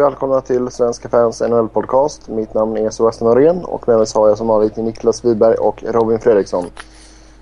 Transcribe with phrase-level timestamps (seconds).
[0.00, 2.28] Och välkomna till Svenska fans NHL-podcast.
[2.28, 5.82] Mitt namn är Sebastian Norén och med mig har jag som vanligt Niklas Wiberg och
[5.82, 6.70] Robin Fredriksson.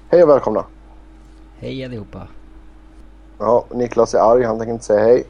[0.09, 0.65] Hej och välkomna.
[1.59, 2.29] Hej allihopa.
[3.39, 5.25] Ja, Niklas är arg, han tänker inte säga hej.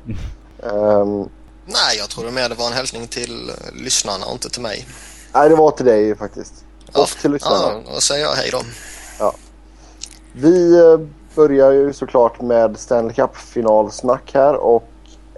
[0.62, 1.18] um,
[1.64, 4.86] Nej, jag trodde mer det var en hälsning till lyssnarna och inte till mig.
[5.34, 6.64] Nej, det var till dig faktiskt.
[6.92, 7.82] Ja, och till lyssnarna.
[7.86, 8.60] Ja, då säger jag hej då.
[9.18, 9.34] Ja.
[10.32, 11.00] Vi uh,
[11.34, 14.88] börjar ju såklart med Stanley Cup-finalsnack här och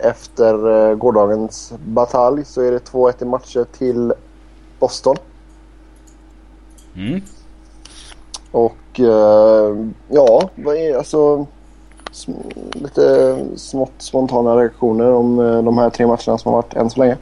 [0.03, 4.13] efter uh, gårdagens batalj så är det 2-1 i matcher till
[4.79, 5.17] Boston.
[6.97, 7.23] Mm.
[8.51, 11.47] Och uh, ja, vad är alltså
[12.13, 16.91] sm- lite smått spontana reaktioner om uh, de här tre matcherna som har varit än
[16.91, 17.17] så länge.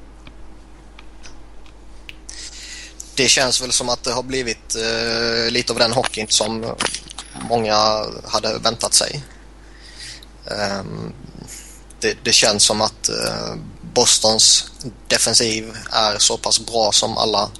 [3.16, 6.64] Det känns väl som att det har blivit uh, lite av den hockeyn som
[7.48, 7.74] många
[8.24, 9.24] hade väntat sig.
[10.80, 11.12] Um,
[12.00, 13.54] det, det, känns som att eh,
[13.94, 14.70] Bostons
[15.08, 17.50] defensiv är så pass bra som alla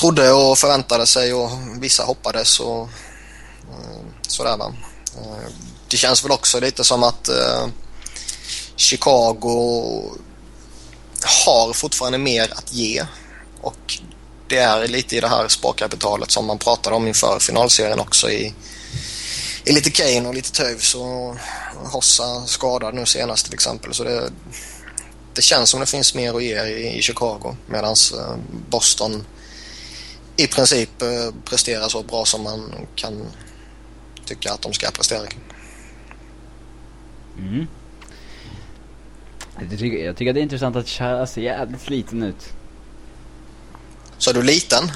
[0.00, 4.72] trodde och förväntade sig och vissa hoppades och eh, sådär va.
[5.16, 5.52] Eh,
[5.88, 7.28] det känns väl också lite som att
[8.76, 10.02] Chicago
[11.46, 13.04] har fortfarande mer att ge
[13.60, 14.00] och
[14.50, 18.54] det är lite i det här sparkapitalet som man pratade om inför finalserien också i,
[19.64, 21.36] i lite Kane och lite Toews och
[21.84, 23.94] Hossa skadad nu senast till exempel.
[23.94, 24.30] Så det,
[25.34, 27.96] det känns som det finns mer att ge i, i Chicago medan
[28.68, 29.24] Boston
[30.36, 30.90] i princip
[31.44, 33.26] presterar så bra som man kan
[34.24, 35.26] tycka att de ska prestera.
[37.38, 37.66] Mm.
[39.70, 42.48] Jag, tycker, jag tycker det är intressant att Chara ser jävligt sliten ut.
[44.18, 44.92] Så är du liten?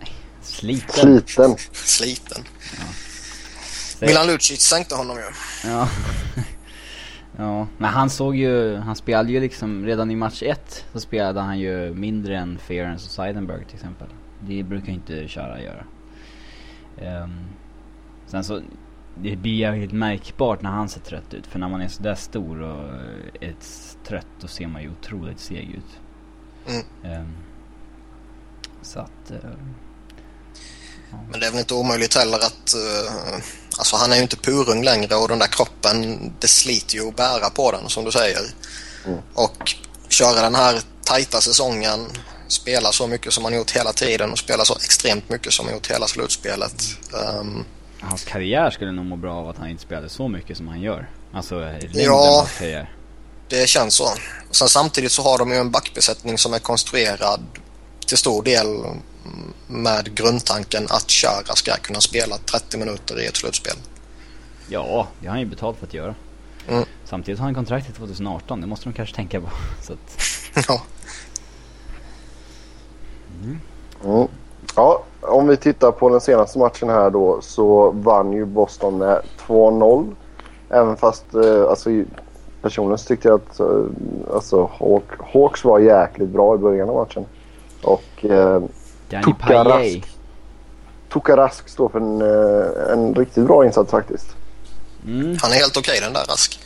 [0.00, 1.22] Nej, sliten.
[1.26, 1.56] Sliten.
[1.72, 2.44] Sliten.
[2.78, 4.06] Ja.
[4.06, 5.24] Milan Lucic sänkte honom ju.
[5.66, 5.88] Ja.
[7.36, 11.40] ja, men han såg ju, han spelade ju liksom, redan i match ett så spelade
[11.40, 14.08] han ju mindre än Fearens och Seidenberg till exempel.
[14.40, 15.84] Det brukar inte Chara göra.
[17.22, 17.38] Um,
[18.26, 18.62] sen så,
[19.14, 21.46] det blir jävligt märkbart när han ser trött ut.
[21.46, 22.90] För när man är sådär stor och
[23.40, 23.54] är
[24.04, 26.00] trött då ser man ju otroligt seg ut.
[26.66, 27.20] Mm.
[27.20, 27.32] Um,
[28.82, 29.30] så att...
[29.30, 29.50] Uh,
[31.10, 31.18] ja.
[31.30, 32.74] Men det är väl inte omöjligt heller att...
[32.76, 33.42] Uh,
[33.78, 37.16] alltså han är ju inte purung längre och den där kroppen, det sliter ju att
[37.16, 38.40] bära på den som du säger.
[39.06, 39.18] Mm.
[39.34, 39.74] Och
[40.08, 42.06] köra den här tajta säsongen,
[42.48, 45.74] spela så mycket som han gjort hela tiden och spela så extremt mycket som han
[45.74, 46.84] gjort hela slutspelet.
[47.12, 47.64] Um,
[48.00, 50.80] Hans karriär skulle nog må bra av att han inte spelade så mycket som han
[50.80, 51.10] gör.
[51.32, 52.40] Alltså längden Ja.
[52.42, 52.94] av karriär.
[53.48, 54.08] det känns så.
[54.50, 57.40] Sen samtidigt så har de ju en backbesättning som är konstruerad
[58.06, 58.66] till stor del
[59.66, 63.76] med grundtanken att Chara ska kunna spela 30 minuter i ett slutspel.
[64.68, 66.14] Ja, det har han ju betalt för att göra.
[66.68, 66.84] Mm.
[67.04, 69.48] Samtidigt har han kontrakt till 2018, det måste de kanske tänka på.
[69.82, 70.82] Så att, ja.
[74.04, 74.28] Mm.
[74.76, 79.22] Ja, om vi tittar på den senaste matchen här då så vann ju Boston med
[79.46, 80.14] 2-0.
[80.68, 81.90] Även fast eh, alltså,
[82.62, 83.84] personligen så tyckte jag att eh,
[84.34, 87.24] alltså, Hawk, Hawks var jäkligt bra i början av matchen.
[87.82, 88.62] Och eh,
[89.08, 90.06] Danny Payet.
[91.26, 94.36] Rask står för en, eh, en riktigt bra insats faktiskt.
[95.06, 95.36] Mm.
[95.42, 96.60] Han är helt okej den där Rask.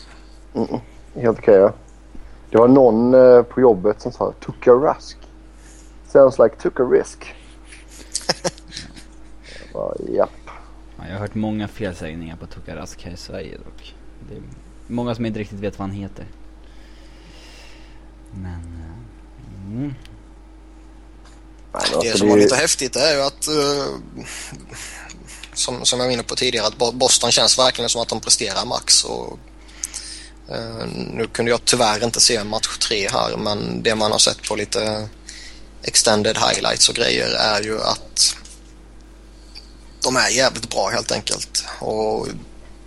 [0.55, 0.69] Mm,
[1.15, 1.73] helt okej ja.
[2.51, 5.17] Det var någon eh, på jobbet som sa Tuukka Rask.
[6.09, 7.35] Sounds like Tuukka Risk.
[9.73, 10.31] Jag bara, japp.
[10.97, 13.95] Ja, jag har hört många felsägningar på Tuukka Rask här i Sverige dock.
[14.29, 14.43] Det är
[14.87, 16.25] många som inte riktigt vet vad han heter.
[18.33, 18.53] Men...
[18.55, 18.91] eh,
[19.67, 19.95] Mm.
[21.75, 23.97] Nej, Det alltså, som var lite häftigt är ju att uh,
[25.55, 28.21] som, som jag var inne på tidigare att Bo- Boston känns verkligen som att de
[28.21, 29.05] presterar max.
[29.05, 29.39] Och,
[30.51, 34.49] uh, nu kunde jag tyvärr inte se match tre här men det man har sett
[34.49, 35.09] på lite
[35.83, 38.37] extended highlights och grejer är ju att
[40.03, 41.65] de är jävligt bra helt enkelt.
[41.79, 42.29] Och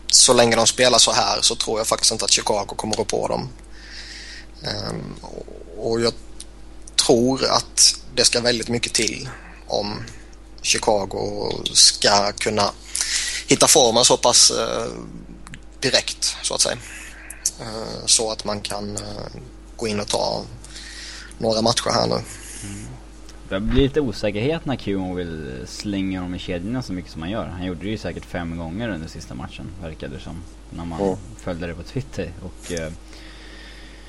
[0.07, 3.05] så länge de spelar så här så tror jag faktiskt inte att Chicago kommer gå
[3.05, 3.49] på dem.
[4.89, 5.15] Um,
[5.77, 6.13] och jag
[6.95, 9.29] tror att det ska väldigt mycket till
[9.67, 9.99] om
[10.61, 12.71] Chicago ska kunna
[13.47, 14.85] hitta formen så pass eh,
[15.79, 16.77] direkt så att säga.
[17.61, 19.01] Eh, så att man kan eh,
[19.77, 20.41] gå in och ta
[21.37, 22.15] några matcher här nu.
[23.49, 27.31] Det blir lite osäkerhet när QO vill slänga dem i kedjorna så mycket som han
[27.31, 27.45] gör.
[27.47, 30.43] Han gjorde det ju säkert fem gånger under sista matchen, verkade det som.
[30.69, 31.15] När man Mm.
[31.43, 32.31] följde det på Twitter.
[32.43, 32.91] Och eh,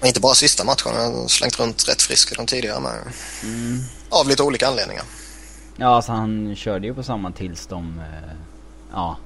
[0.04, 2.92] inte bara sista matchen, han har slängt runt rätt frisk i de tidigare med.
[3.42, 5.04] mm, Av lite olika anledningar.
[5.76, 7.98] Ja, alltså han körde ju på samma tills de...
[7.98, 8.36] Eh,
[8.92, 9.16] ja,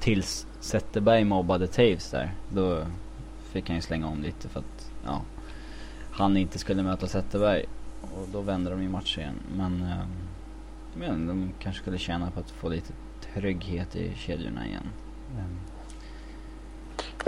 [0.00, 2.34] tills Zetterberg mobbade Taves där.
[2.54, 2.86] Då
[3.52, 5.22] fick han ju slänga om lite för att, ja.
[6.10, 7.64] han inte skulle möta Zetterberg.
[8.00, 9.40] Och då vände de i match igen.
[9.56, 10.06] Men, eh,
[10.94, 12.92] men de kanske skulle tjäna på att få lite
[13.34, 14.90] trygghet i kedjorna igen.
[15.38, 15.44] Eh,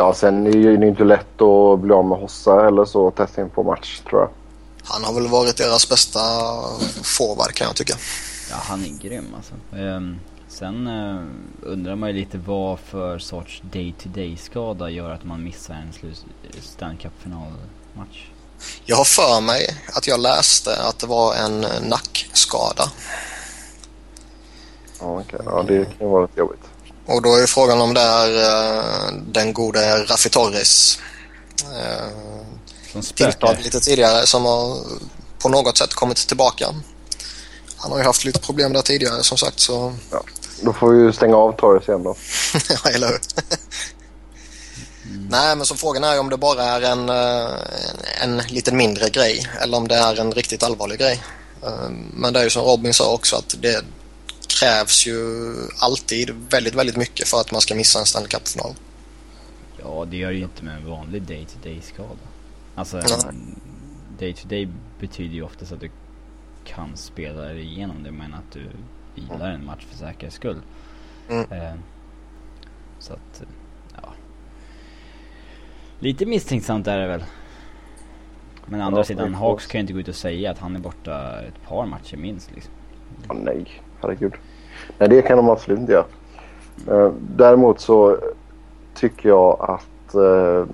[0.01, 3.39] Ja, sen är det ju inte lätt att bli av med Hossa eller så tätt
[3.39, 4.31] in på match tror jag.
[4.85, 6.21] Han har väl varit deras bästa
[7.03, 7.95] forward kan jag tycka.
[8.51, 9.55] Ja, han är grym alltså.
[9.77, 10.17] Ehm,
[10.49, 11.23] sen eh,
[11.63, 16.25] undrar man ju lite vad för sorts day-to-day skada gör att man missar en slut-
[16.61, 18.27] Stanley Cup-finalmatch.
[18.85, 22.85] Jag har för mig att jag läste att det var en nackskada.
[25.01, 25.41] Ja, okej.
[25.45, 26.65] ja det kan ju vara lite jobbigt.
[27.11, 30.99] Och då är frågan om det är eh, den gode Raffi Torres
[31.63, 34.79] eh, tilltag lite tidigare som har
[35.39, 36.67] på något sätt kommit tillbaka.
[37.77, 40.23] Han har ju haft lite problem där tidigare som sagt så, Ja.
[40.63, 42.17] Då får vi ju stänga av Torres igen då.
[42.69, 43.21] ja eller hur?
[45.31, 47.51] Nej men så frågan är ju om det bara är en, eh,
[48.23, 51.23] en, en liten mindre grej eller om det är en riktigt allvarlig grej.
[52.15, 53.85] Men det är ju som Robin sa också att det
[54.61, 55.17] krävs ju
[55.79, 58.75] alltid väldigt, väldigt mycket för att man ska missa en Stanley Cup-final.
[59.83, 62.27] Ja, det gör ju inte med en vanlig day-to-day skada.
[62.75, 63.61] Alltså, en
[64.19, 64.69] day-to-day
[65.01, 65.91] betyder ju oftast att du
[66.65, 68.67] kan spela dig igenom det, men att du
[69.15, 70.61] vilar en match för säkerhets skull.
[71.29, 71.53] Mm.
[71.53, 71.75] Eh,
[72.99, 73.49] så att, eh,
[74.03, 74.13] ja.
[75.99, 77.25] Lite misstänksamt är det väl.
[78.67, 80.77] Men å andra Ja, sidan, Hawks kan ju inte gå ut och säga att han
[80.77, 82.73] är borta ett par matcher minst liksom.
[83.29, 84.33] Ja, nej, herregud.
[84.99, 86.05] Nej, det kan de absolut inte göra.
[86.89, 88.17] Eh, Däremot så
[88.95, 90.65] tycker jag att eh,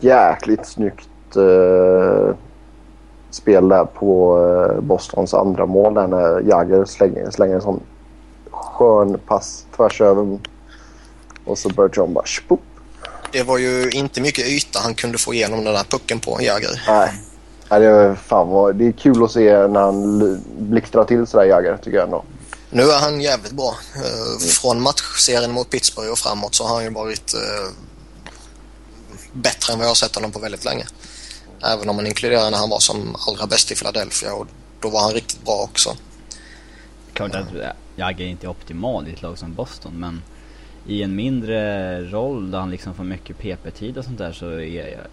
[0.00, 2.34] jäkligt snyggt eh,
[3.30, 7.80] spel där på eh, Bostons andra mål där när Jagger slänger, slänger en sån
[8.50, 10.38] skön pass tvärs över
[11.44, 12.60] och så Bergeron bara spoop.
[13.32, 16.82] Det var ju inte mycket yta han kunde få igenom den där pucken på Jagger.
[16.88, 17.10] Nej.
[17.70, 21.44] Nej, det, är, fan vad, det är kul att se när han blixtrar till sådär
[21.44, 22.24] Jagger tycker jag ändå.
[22.74, 23.76] Nu är han jävligt bra.
[23.96, 27.72] Eh, Från matchserien mot Pittsburgh och framåt så har han ju varit eh,
[29.32, 30.86] bättre än vad jag har sett honom på väldigt länge.
[31.62, 34.46] Även om man inkluderar när han var som allra bäst i Philadelphia och
[34.80, 35.96] då var han riktigt bra också.
[37.12, 40.22] Klart att eh, Jagger inte är optimal i ett lag som Boston, men
[40.86, 45.06] i en mindre roll där han liksom får mycket PP-tid och sånt där så är,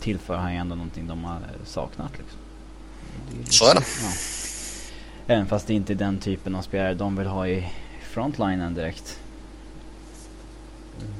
[0.00, 2.38] tillför han ju ändå någonting de har saknat liksom.
[3.50, 3.84] Så är det.
[4.02, 4.10] Ja.
[5.30, 7.68] Även fast det inte är den typen av spelare de vill ha i
[8.12, 9.18] frontlinen direkt.
[11.00, 11.12] Mm.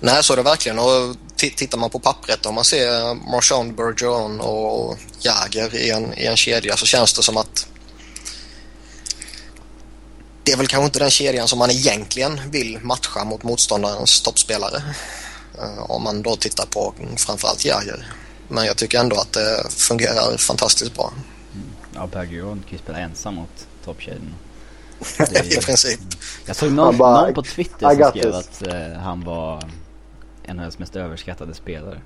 [0.00, 0.78] Nej, så är det verkligen.
[0.78, 6.26] Och tittar man på pappret om man ser Marchand, Bergeron och Jagger i en, i
[6.26, 7.68] en kedja så känns det som att
[10.42, 14.82] det är väl kanske inte den kedjan som man egentligen vill matcha mot motståndarens toppspelare.
[15.58, 18.12] Eh, om man då tittar på framförallt Jagger.
[18.48, 21.12] Men jag tycker ändå att det fungerar fantastiskt bra.
[21.94, 24.34] Ja, Bergeron kan ju spela ensam mot toppkedjan.
[25.44, 26.00] I princip.
[26.46, 29.62] Jag såg någon, bara, någon på Twitter "I som skrev this." att eh, han var
[30.48, 32.00] NHLs mest överskattade spelare.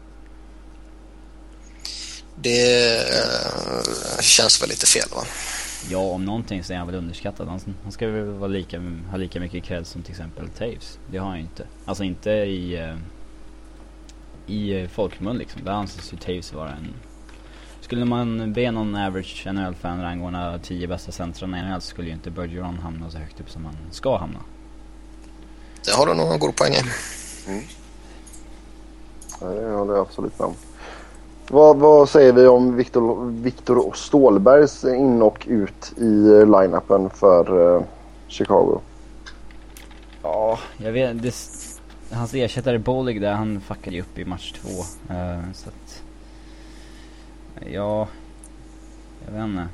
[2.37, 5.22] Det eh, känns väl lite fel va?
[5.91, 7.49] Ja, om någonting så är han väl underskattad.
[7.49, 10.99] Han, han ska väl vara lika, ha lika mycket cred som till exempel Taves.
[11.10, 11.67] Det har han ju inte.
[11.84, 12.96] Alltså inte i, eh,
[14.46, 15.65] i eh, folkmun liksom.
[15.65, 16.94] Där anses ju Taves vara en...
[17.86, 22.14] Skulle man be någon average NHL-fan rangordna 10 bästa centrarna i NHL så skulle ju
[22.14, 24.38] inte Bergeron hamna så högt upp som han ska hamna.
[25.84, 26.82] Det har du nog en god poäng i.
[29.40, 30.55] Ja, det håller jag absolut med om.
[31.48, 37.82] Vad, vad säger vi om Viktor, Viktor Stålbergs in och ut i line-upen för eh,
[38.28, 38.81] Chicago?
[40.22, 41.22] Ja, jag vet.
[41.22, 41.34] Det,
[42.10, 44.70] hans ersättare Bolig där, han fuckade ju upp i match två.
[45.14, 45.85] Eh, så att...
[47.60, 48.08] Ja...
[49.27, 49.69] Jag vet inte.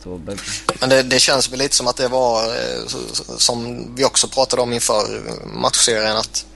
[0.00, 0.36] Stålberg...
[0.80, 2.86] Men det, det känns väl lite som att det var eh,
[3.38, 6.46] som vi också pratade om inför matchserien att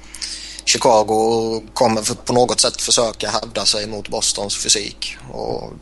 [0.64, 5.16] Chicago kommer på något sätt försöka hävda sig mot Bostons fysik.
[5.32, 5.72] Och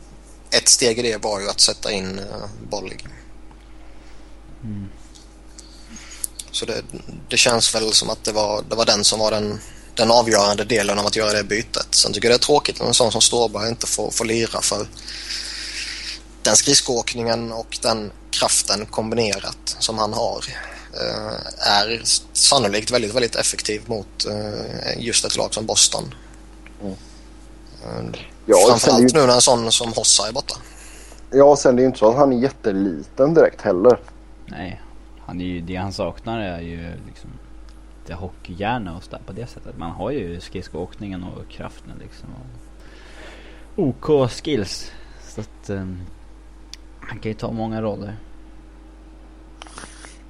[0.51, 3.07] ett steg i det var ju att sätta in uh, Bollig.
[4.63, 4.87] Mm.
[6.51, 6.81] Så det,
[7.29, 9.59] det känns väl som att det var, det var den som var den,
[9.99, 11.87] den avgörande delen av att göra det bytet.
[11.91, 14.61] Sen tycker jag det är tråkigt när en sån som Ståberg inte får, får lira
[14.61, 14.87] för
[16.43, 20.43] den skridskoåkningen och den kraften kombinerat som han har
[20.93, 22.01] eh, är
[22.33, 26.13] sannolikt väldigt, väldigt effektiv mot eh, just ett lag som Boston.
[26.81, 26.93] Mm.
[28.13, 30.55] Eh, Ja, Framförallt ju- nu när en sån som Hossa är borta.
[31.31, 33.99] Ja, sen det är ju inte så att han är jätteliten direkt heller.
[34.45, 34.81] Nej.
[35.25, 37.29] Han är ju, det han saknar är ju liksom
[38.09, 39.77] lite hockeyhjärna och sådär på det sättet.
[39.77, 42.29] Man har ju skridskoåkningen och kraften liksom.
[43.75, 44.91] Och, OK skills.
[45.21, 45.97] Så att um,
[46.99, 48.17] han kan ju ta många roller.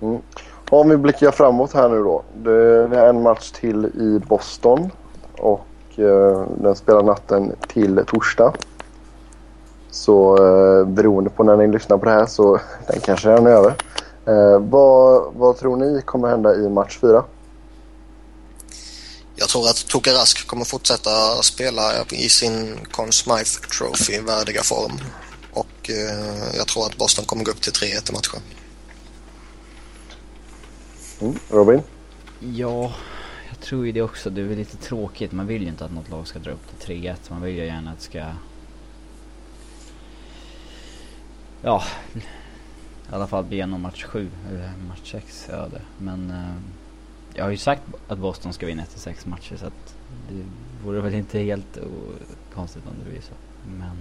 [0.02, 0.22] Mm.
[0.70, 2.24] Om vi blickar framåt här nu då.
[2.44, 4.92] Det är en match till i Boston
[5.38, 8.54] och eh, den spelar natten till torsdag.
[9.92, 13.52] Så eh, beroende på när ni lyssnar på det här så den kanske redan är
[13.52, 13.74] över.
[14.26, 17.24] Eh, vad, vad tror ni kommer hända i match 4?
[19.40, 25.00] Jag tror att Toka Rask kommer fortsätta spela i sin Conn Smythe Trophy-värdiga form.
[25.52, 28.42] Och eh, jag tror att Boston kommer gå upp till 3-1 i matchen.
[31.22, 31.40] Mm.
[31.50, 31.82] Robin?
[32.40, 32.94] Ja,
[33.50, 34.30] jag tror ju det också.
[34.30, 35.32] Det är väl lite tråkigt.
[35.32, 37.16] Man vill ju inte att något lag ska dra upp till 3-1.
[37.30, 38.26] Man vill ju gärna att det ska...
[41.62, 41.84] Ja,
[43.12, 45.82] i alla fall bli igenom match 7 eller match 6 öde.
[45.98, 46.56] Men eh,
[47.40, 49.96] jag har ju sagt att Boston ska vinna efter 6 matcher så att
[50.30, 50.44] det
[50.86, 51.78] vore väl inte helt
[52.54, 53.34] konstigt om det blir så.
[53.68, 53.98] Men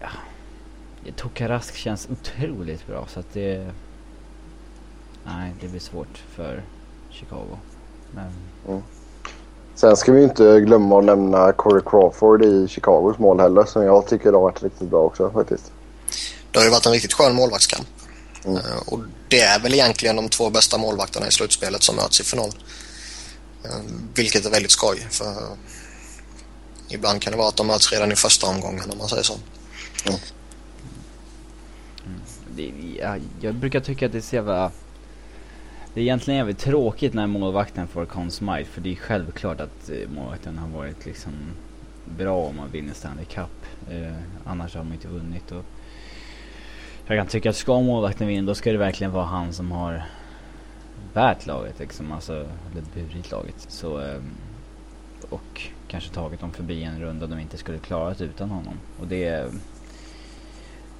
[0.00, 0.08] ja,
[1.16, 3.70] Tokarask känns otroligt bra så att det
[5.24, 6.62] Nej, det blir svårt för
[7.10, 7.58] Chicago.
[8.14, 8.32] Men...
[8.68, 8.82] Mm.
[9.74, 14.06] Sen ska vi inte glömma att nämna Corey Crawford i Chicagos mål heller som jag
[14.06, 15.72] tycker har varit riktigt bra också faktiskt.
[16.50, 17.88] Det har ju varit en riktigt skön målvaktskamp.
[18.44, 18.56] Mm.
[18.56, 22.24] Uh, och det är väl egentligen de två bästa målvakterna i slutspelet som möts i
[22.24, 22.48] final.
[23.64, 23.80] Uh,
[24.14, 25.56] vilket är väldigt skoj för
[26.88, 29.34] ibland kan det vara att de möts redan i första omgången om man säger så.
[30.06, 30.20] Mm.
[32.56, 34.72] Det, jag, jag brukar tycka att det är så jävla
[35.94, 39.90] det är egentligen jävligt tråkigt när målvakten får Conn Smythe för det är självklart att
[39.90, 41.32] eh, målvakten har varit liksom
[42.04, 43.66] bra om man vinner Stanley Cup.
[43.90, 45.52] Eh, annars har man inte vunnit.
[45.52, 45.64] Och
[47.06, 50.02] jag kan tycka att ska målvakten vinna då ska det verkligen vara han som har
[51.12, 52.12] bärt laget liksom.
[52.12, 53.66] Alltså, eller burit laget.
[53.68, 54.30] Så, ehm,
[55.30, 58.74] och kanske tagit dem förbi en runda de inte skulle klarat utan honom.
[59.00, 59.52] Och det,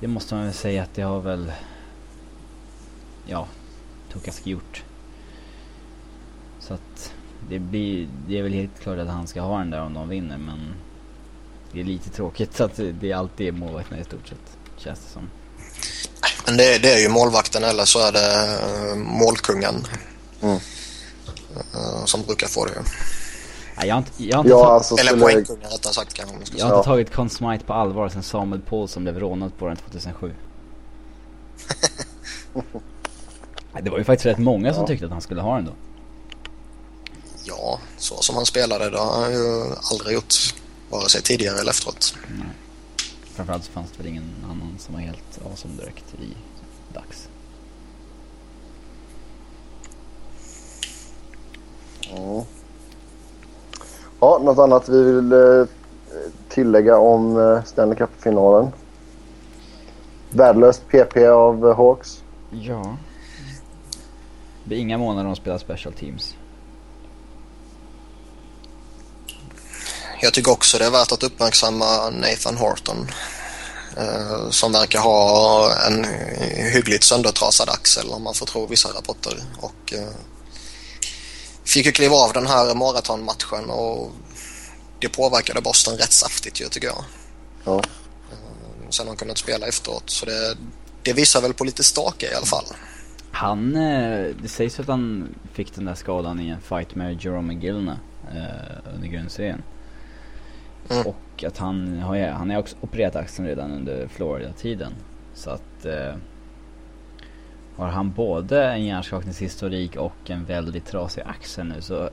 [0.00, 1.52] det måste man väl säga att det har väl,
[3.26, 3.46] ja,
[4.12, 4.84] Tukask gjort.
[6.58, 7.14] Så att
[7.48, 10.08] det blir, det är väl helt klart att han ska ha den där om de
[10.08, 10.58] vinner men
[11.72, 15.10] det är lite tråkigt så att det alltid är målvakterna i stort sett, känns det
[15.10, 15.28] som.
[16.46, 18.58] Men det, det är ju målvakten eller så är det
[18.90, 19.86] uh, målkungen.
[20.42, 20.58] Mm.
[21.74, 22.72] Uh, som brukar få det.
[23.76, 25.24] Nej, jag har inte, jag har inte ja, alltså, Eller skulle...
[25.24, 28.22] poängkungen rättare sagt kanske man ska Jag har inte tagit Conn Smythe på allvar sen
[28.22, 30.34] Samuel Paulsson blev rånad på den 2007.
[33.82, 34.74] Det var ju faktiskt rätt många ja.
[34.74, 35.72] som tyckte att han skulle ha den då.
[37.44, 40.34] Ja, så som han spelade det har han ju aldrig gjort.
[40.90, 42.14] Vare sig tidigare eller efteråt.
[42.28, 42.46] Nej.
[43.34, 46.36] Framförallt så fanns det väl ingen annan som var helt awesome direkt i
[46.92, 47.28] dags.
[52.00, 52.44] Ja.
[54.20, 55.64] Ja, något annat vi vill eh,
[56.48, 58.72] tillägga om eh, Stanley Cup-finalen?
[60.30, 62.22] Värdelöst PP av Hawks?
[62.50, 62.96] Ja.
[64.62, 66.36] Det blir inga månader de spelar special teams.
[70.24, 73.08] Jag tycker också det är värt att uppmärksamma Nathan Horton.
[73.96, 76.04] Eh, som verkar ha en
[76.72, 79.42] hyggligt söndertrasad axel om man får tro vissa rapporter.
[79.60, 80.08] Och eh,
[81.64, 84.12] fick ju kliva av den här maratonmatchen och
[85.00, 87.04] det påverkade Boston rätt saftigt ju tycker jag.
[87.64, 87.76] Ja.
[88.30, 90.56] Eh, sen har han kunnat spela efteråt så det,
[91.02, 92.66] det visar väl på lite stake i alla fall.
[93.30, 93.72] Han,
[94.42, 97.98] det sägs att han fick den där skadan i en fight med Jerome McGillna
[98.94, 99.62] under grundserien.
[100.90, 101.06] Mm.
[101.06, 104.92] Och att han har, han har också opererat axeln redan under Florida-tiden.
[105.34, 106.14] Så att eh,
[107.76, 112.08] har han både en hjärnskakningshistorik och en väldigt trasig axel nu så eh,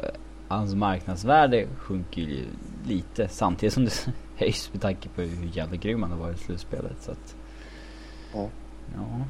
[0.47, 2.45] hans marknadsvärde sjunker ju
[2.87, 6.43] lite samtidigt som det höjs med tanke på hur jävla grym han har varit i
[6.43, 6.95] slutspelet.
[7.01, 7.35] Så att,
[8.33, 8.47] ja.
[8.95, 9.25] ja.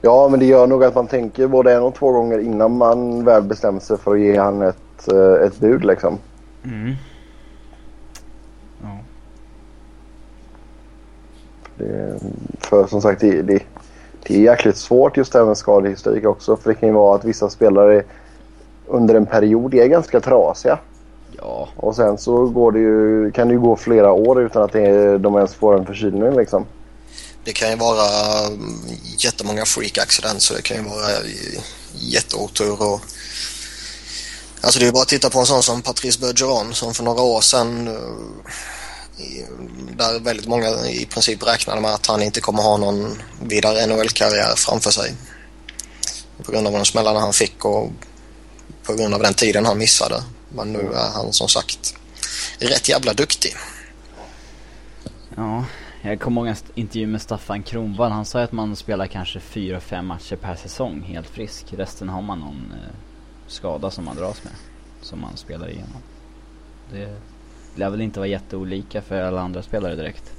[0.00, 3.24] Ja, men det gör nog att man tänker både en och två gånger innan man
[3.24, 6.18] väl bestämmer sig för att ge han ett, eh, ett bud liksom.
[6.64, 6.94] Mm.
[8.82, 8.98] Ja.
[11.76, 12.18] Det,
[12.58, 13.62] för som sagt, det, det,
[14.22, 16.56] det är jäkligt svårt just det här med skadehistorik också.
[16.56, 18.02] För det kan ju vara att vissa spelare
[18.86, 20.78] under en period är ganska trasiga.
[21.38, 21.68] Ja.
[21.76, 25.18] Och sen så går det ju, kan det ju gå flera år utan att det,
[25.18, 26.66] de ens får en förkylning liksom.
[27.44, 28.74] Det kan ju vara mm,
[29.18, 31.08] jättemånga freak accidents och det kan ju vara
[31.92, 33.00] jätteotur och
[34.64, 37.22] Alltså det är bara att titta på en sån som Patrice Bergeron som för några
[37.22, 39.44] år sedan eh,
[39.96, 44.54] där väldigt många i princip räknade med att han inte kommer ha någon vidare NHL-karriär
[44.56, 45.14] framför sig.
[46.42, 47.90] På grund av de smällarna han fick och
[48.82, 50.22] på grund av den tiden han missade.
[50.48, 51.94] Men nu är han som sagt
[52.58, 53.56] rätt jävla duktig.
[55.36, 55.64] Ja,
[56.02, 58.12] jag kommer ihåg en intervju med Staffan Kronvall.
[58.12, 61.66] Han sa att man spelar kanske fyra, fem matcher per säsong helt frisk.
[61.70, 62.94] Resten har man någon eh,
[63.46, 64.52] skada som man dras med.
[65.00, 66.02] Som man spelar igenom.
[66.90, 67.08] Det
[67.74, 70.32] lär väl inte vara jätteolika för alla andra spelare direkt.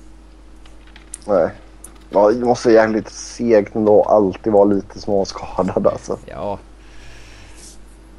[1.28, 1.50] Nej.
[2.10, 6.20] Ja, det måste vara jävligt segt ändå alltid vara lite småskadad alltså.
[6.26, 6.60] Ja.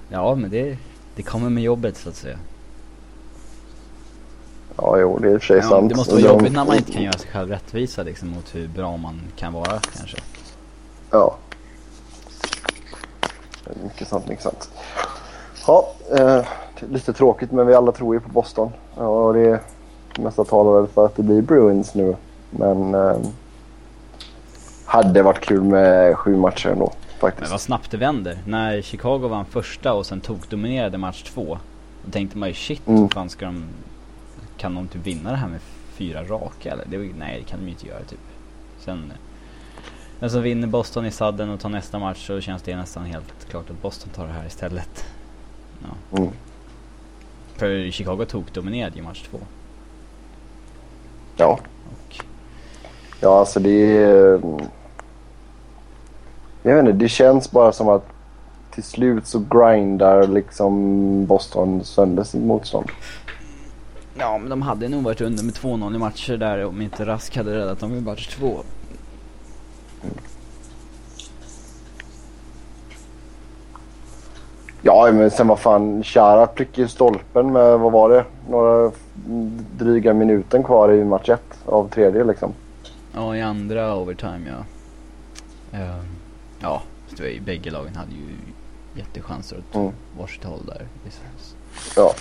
[0.08, 0.78] Ja, men det,
[1.16, 2.38] det kommer med jobbet så att säga.
[4.76, 5.88] Ja, jo, det är i och för sig Ja, sant.
[5.88, 8.68] det måste vara jobbigt när man inte kan göra sig själv rättvisa liksom mot hur
[8.68, 10.16] bra man kan vara kanske.
[11.10, 11.36] Ja.
[13.84, 14.70] Mycket sant, mycket sant.
[15.66, 16.44] Ja, eh,
[16.90, 18.70] lite tråkigt men vi alla tror ju på Boston.
[18.96, 19.60] Ja, och det
[20.18, 22.16] mesta talar väl för att det blir Bruins nu.
[22.50, 23.16] Men eh,
[24.84, 27.50] hade varit kul med sju matcher ändå Men faktiskt.
[27.50, 28.38] vad snabbt det vänder.
[28.46, 31.58] När Chicago vann första och sen tog dominerade match två.
[32.04, 33.08] Då tänkte man ju shit, Mm.
[33.08, 33.64] fan ska de...
[34.56, 35.60] Kan de typ vinna det här med
[35.94, 36.84] fyra raka eller?
[36.86, 38.18] Det, nej, det kan de ju inte göra typ.
[38.84, 39.12] Sen...
[40.18, 43.48] Men så vinner Boston i sadden och tar nästa match så känns det nästan helt
[43.50, 45.04] klart att Boston tar det här istället.
[45.82, 46.18] Ja.
[46.18, 46.30] Mm.
[47.56, 49.38] För Chicago tog dominerade i match två.
[51.36, 51.58] Ja.
[52.08, 52.16] Och
[53.20, 54.34] ja, alltså det är...
[54.34, 54.40] eh,
[56.62, 58.06] Jag vet inte, det känns bara som att
[58.70, 62.90] till slut så grindar liksom Boston sönder sitt motstånd.
[64.18, 67.36] Ja, men de hade nog varit under med 2-0 i matcher där om inte Rask
[67.36, 68.62] hade räddat dem i match två.
[74.82, 76.02] Ja, men sen vad fan.
[76.04, 78.24] Chara prickade ju stolpen med, vad var det?
[78.50, 78.90] Några
[79.78, 82.52] dryga minuten kvar i match ett av tredje liksom.
[83.14, 84.64] Ja, i andra overtime ja.
[85.78, 86.04] Ehm,
[86.60, 86.82] ja,
[87.18, 88.36] ju, bägge lagen hade ju
[89.00, 89.92] jättechanser åt Mm.
[90.18, 90.86] varsitt håll där.
[91.04, 91.20] visst.
[91.96, 92.12] Ja.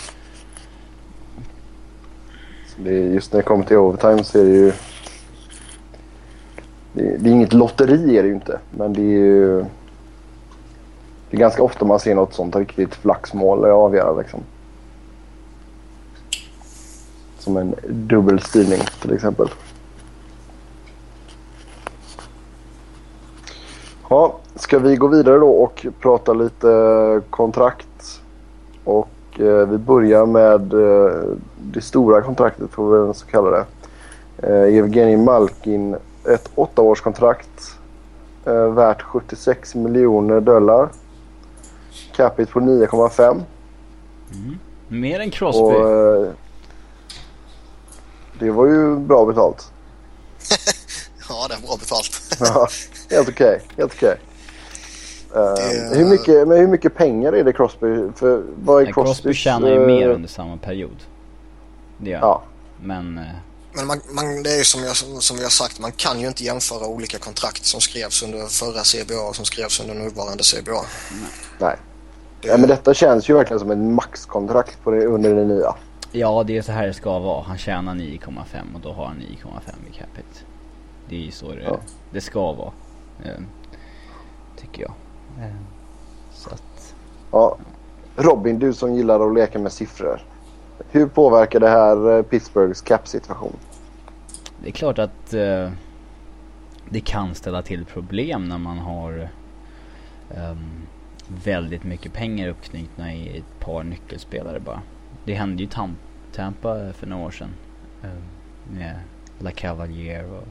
[2.68, 4.74] Så det just när det kommer till overtime så är det ju...
[6.96, 8.60] Det är, det är inget lotteri är det ju inte.
[8.72, 9.66] Men det är ju...
[11.30, 14.40] Det är ganska ofta man ser något sånt riktigt flaxmål avgöra liksom.
[17.40, 19.50] Som en dubbelstyrning till exempel.
[24.10, 28.22] Ja, ska vi gå vidare då och prata lite eh, kontrakt?
[28.84, 31.14] Och eh, vi börjar med eh,
[31.62, 33.66] det stora kontraktet får vi väl så kalla det.
[34.38, 35.96] Eh, Evgenij Malkin,
[36.34, 37.78] ett åttaårskontrakt
[38.46, 40.90] eh, värt 76 miljoner dollar.
[42.16, 43.42] Capita på 9,5.
[44.34, 44.60] Mm.
[44.88, 45.62] Mer än Crosby.
[45.62, 46.28] Och eh,
[48.40, 49.72] det var ju bra betalt.
[51.30, 52.38] Ja, det är bra betalt.
[52.40, 52.68] Ja,
[53.16, 53.62] helt okej.
[53.78, 54.16] Helt okej.
[55.36, 57.88] Eh, Det- hur, mycket, men hur mycket pengar är det Crosby?
[58.16, 60.96] För vad är Crosby tjänar ju eh, mer under samma period.
[61.98, 62.20] Det gör.
[62.20, 62.42] Ja,
[62.82, 63.24] Men, eh,
[63.76, 66.28] Men man, man, det är ju som, jag, som vi har sagt, man kan ju
[66.28, 70.82] inte jämföra olika kontrakt som skrevs under förra CBA och som skrevs under nuvarande CBA.
[71.60, 71.76] nej.
[72.42, 75.76] Det, Ja, men detta känns ju verkligen som ett maxkontrakt på det, under det nya.
[76.12, 77.44] ja det är så här det ska vara.
[77.44, 80.40] Han tjänar 9,5 och då har han 9,5 i capita.
[81.10, 81.78] Det är ju så det, Ja.
[82.12, 82.72] det ska vara.
[83.26, 83.42] Eh,
[84.62, 84.94] tycker jag.
[85.46, 85.56] Eh,
[86.34, 86.94] så att,
[87.32, 87.58] Ja.
[88.16, 90.22] Robin, du som gillar att leka med siffror.
[90.96, 93.58] Hur påverkar det här eh, Pittsburghs cap-situation?
[94.64, 95.72] Det är klart att eh,
[96.90, 99.30] det kan ställa till problem när man har
[100.36, 100.58] eh,
[101.44, 104.82] väldigt mycket pengar uppknutna i ett par nyckelspelare bara.
[105.26, 105.96] Det hände ju i Tam-
[106.32, 107.50] Tampa för några år sedan.
[108.04, 108.10] eh,
[108.74, 108.96] med
[109.40, 110.48] La Cavalier och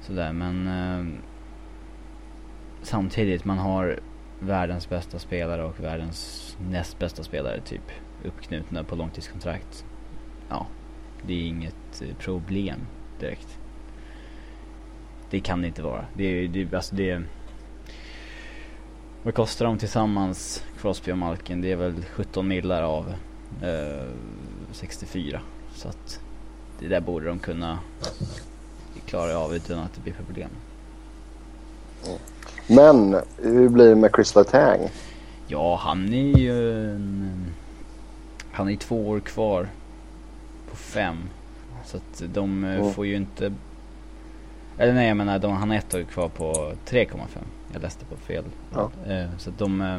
[0.00, 1.16] sådär men ehm,
[2.82, 4.00] samtidigt man har
[4.40, 7.90] världens bästa spelare och världens näst bästa spelare typ
[8.24, 9.84] uppknutna på långtidskontrakt.
[10.48, 10.66] Ja,
[11.26, 12.80] det är inget eh, problem
[13.20, 13.58] direkt.
[15.30, 16.04] Det kan det inte vara.
[16.14, 17.22] Det är det, alltså det
[19.22, 21.60] Vad kostar de tillsammans, Crosby och Malkin?
[21.60, 23.14] Det är väl 17 millar av
[23.62, 24.12] eh,
[24.72, 25.40] 64.
[25.74, 26.20] Så att
[26.80, 27.78] det där borde de kunna
[29.06, 30.50] klara av utan att det blir problem.
[32.66, 34.88] Men hur blir det med Chris Letang?
[35.46, 37.47] Ja, han är ju en,
[38.58, 39.68] Han är ju två år kvar.
[40.70, 41.16] På fem.
[41.84, 42.92] Så att de Mm.
[42.92, 43.52] får ju inte...
[44.78, 47.18] Eller nej jag menar de, han har ett år kvar på 3,5.
[47.72, 48.44] Jag läste på fel.
[48.74, 48.90] Ja.
[49.06, 49.80] Eh, så att de...
[49.80, 49.98] eh,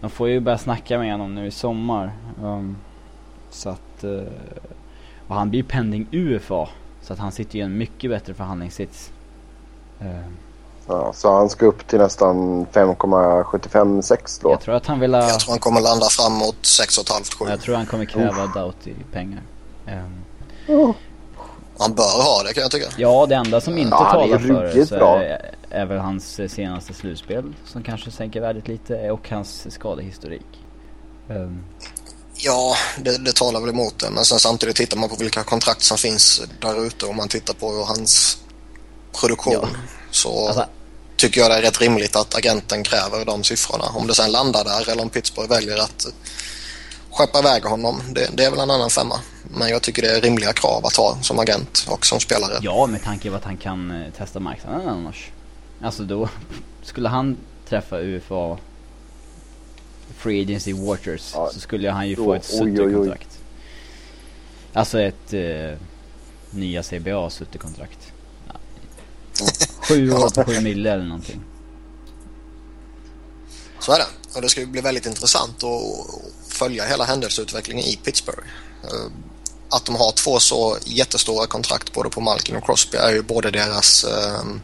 [0.00, 2.12] De får ju börja snacka med honom nu i sommar.
[2.42, 2.76] Um,
[3.50, 4.04] så att...
[5.26, 6.68] Och han blir pending UFA.
[7.02, 9.12] Så att han sitter ju i en mycket bättre förhandlingssits.
[10.90, 14.50] Ja, så han ska upp till nästan 5,756 då?
[14.50, 15.28] Jag tror att han vill ha...
[15.28, 17.50] Jag tror han kommer landa fram mot 6,5-7.
[17.50, 18.54] Jag tror han kommer kräva oh.
[18.54, 19.42] Doughty pengar.
[19.86, 20.24] Um,
[20.76, 20.94] oh.
[21.78, 22.86] Han bör ha det kan jag tycka.
[22.96, 26.94] Ja, det enda som inte ja, talar för det så är, är väl hans senaste
[26.94, 30.66] slutspel som kanske sänker värdet lite och hans skadehistorik.
[31.28, 31.64] Um.
[32.34, 34.10] Ja, det, det talar väl emot det.
[34.10, 37.54] Men sen samtidigt tittar man på vilka kontrakt som finns där ute och man tittar
[37.54, 38.38] på hans
[39.20, 39.52] produktion.
[39.52, 39.68] Ja.
[40.10, 40.66] Så alltså,
[41.20, 43.84] tycker jag det är rätt rimligt att agenten kräver de siffrorna.
[43.84, 46.06] Om det sen landar där eller om Pittsburgh väljer att
[47.10, 49.20] skeppa iväg honom, det, det, är väl en annan femma.
[49.58, 52.58] Men jag tycker det är rimliga krav att ha som agent och som spelare.
[52.62, 55.30] Ja, med tanke på att han kan eh, testa marknaden annars.
[55.82, 56.28] Alltså då
[56.82, 57.36] skulle han
[57.68, 58.58] träffa UFA
[60.16, 61.50] Free Agency Waters ja.
[61.52, 63.38] så skulle han ju få ett suttekontrakt.
[64.72, 65.76] Alltså ett uh,
[66.50, 68.12] nya CBA suttekontrakt.
[68.48, 68.54] Ja.
[69.94, 71.40] Sju år på sju mille eller någonting.
[73.80, 74.06] Så är det.
[74.34, 78.46] Och det ska ju bli väldigt intressant att följa hela händelseutvecklingen i Pittsburgh.
[78.84, 79.12] Eh,
[79.68, 83.50] att de har två så jättestora kontrakt både på Malkin och Crosby är ju både
[83.50, 84.60] deras um,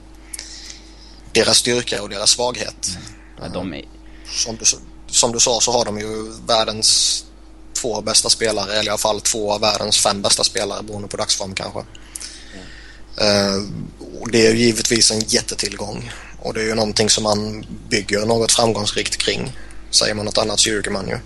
[1.32, 2.88] deras styrka och deras svaghet.
[2.90, 3.02] Mm.
[3.40, 3.84] Ja, de är...
[4.30, 4.64] som, du,
[5.06, 7.24] som du sa så har de ju världens
[7.72, 11.16] två bästa spelare, eller i alla fall två av världens fem bästa spelare beroende på
[11.16, 11.84] dagsform kanske.
[14.20, 18.26] Och det är ju givetvis en jättetillgång och det är ju någonting som man bygger
[18.26, 19.56] något framgångsrikt kring.
[19.90, 21.18] Säger man något annat så ljuger man ju.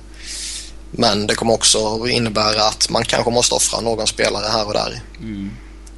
[0.90, 5.02] Men det kommer också innebära att man kanske måste offra någon spelare här och där.
[5.20, 5.50] Mm.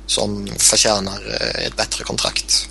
[0.06, 2.68] Som förtjänar eh, ett bättre kontrakt.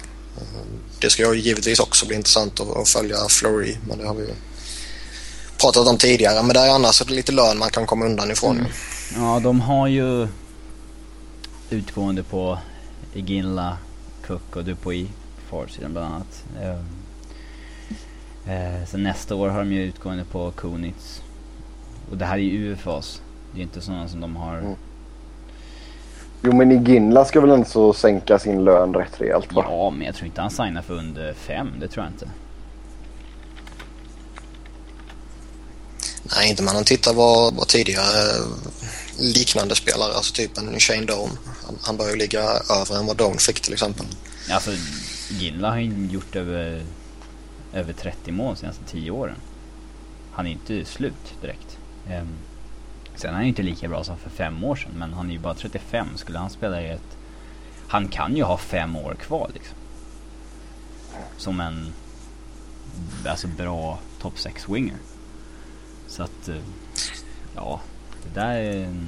[1.00, 4.34] Det ska ju givetvis också bli intressant att, följa Flory, men det har vi ju
[5.58, 6.44] pratat om tidigare.
[6.44, 8.72] Men det är annars lite lön man kan komma undan ifrån mm.
[9.16, 10.28] Ja, de har ju
[11.70, 12.58] utgående på
[13.14, 13.78] Iginla,
[14.28, 16.46] Cook och Dupuy på forwardsidan bland annat.
[16.62, 16.80] Eh,
[18.54, 21.24] eh, sen nästa år har de ju utgående på Kunitz.
[22.12, 23.22] Och det här är ju UFAs.
[23.54, 24.76] Det är inte sådana som de har mm.
[26.44, 29.66] Jo men Iginla ska väl ändå sänka sin lön rätt rejält va?
[29.70, 31.70] Ja men jag tror inte han signar för under fem.
[31.80, 32.28] Det tror jag inte.
[36.36, 36.76] Nej inte man.
[36.76, 38.46] han tittar vad, vad tidigare eh,
[39.18, 41.38] liknande spelare, alltså typ en Shane Doan.
[41.66, 44.06] Han, han börjar ju ligga över än vad Doan fick till exempel.
[44.50, 44.72] Alltså
[45.30, 46.86] Ginla har ju gjort över,
[47.74, 49.36] över 30 mål de senaste 10 åren.
[50.32, 51.78] Han är inte slut direkt.
[52.08, 52.28] Um,
[53.16, 55.34] Sen är han ju inte lika bra som för fem år sedan, men han är
[55.34, 56.08] ju bara 35.
[56.16, 57.18] Skulle han spela i ett...
[57.88, 59.76] Han kan ju ha fem år kvar liksom.
[61.38, 61.94] Som en...
[63.28, 64.98] Alltså bra top 6 winger.
[66.12, 66.50] Så att...
[66.50, 66.56] Eh,
[67.56, 67.82] ja,
[68.24, 69.08] det där är en...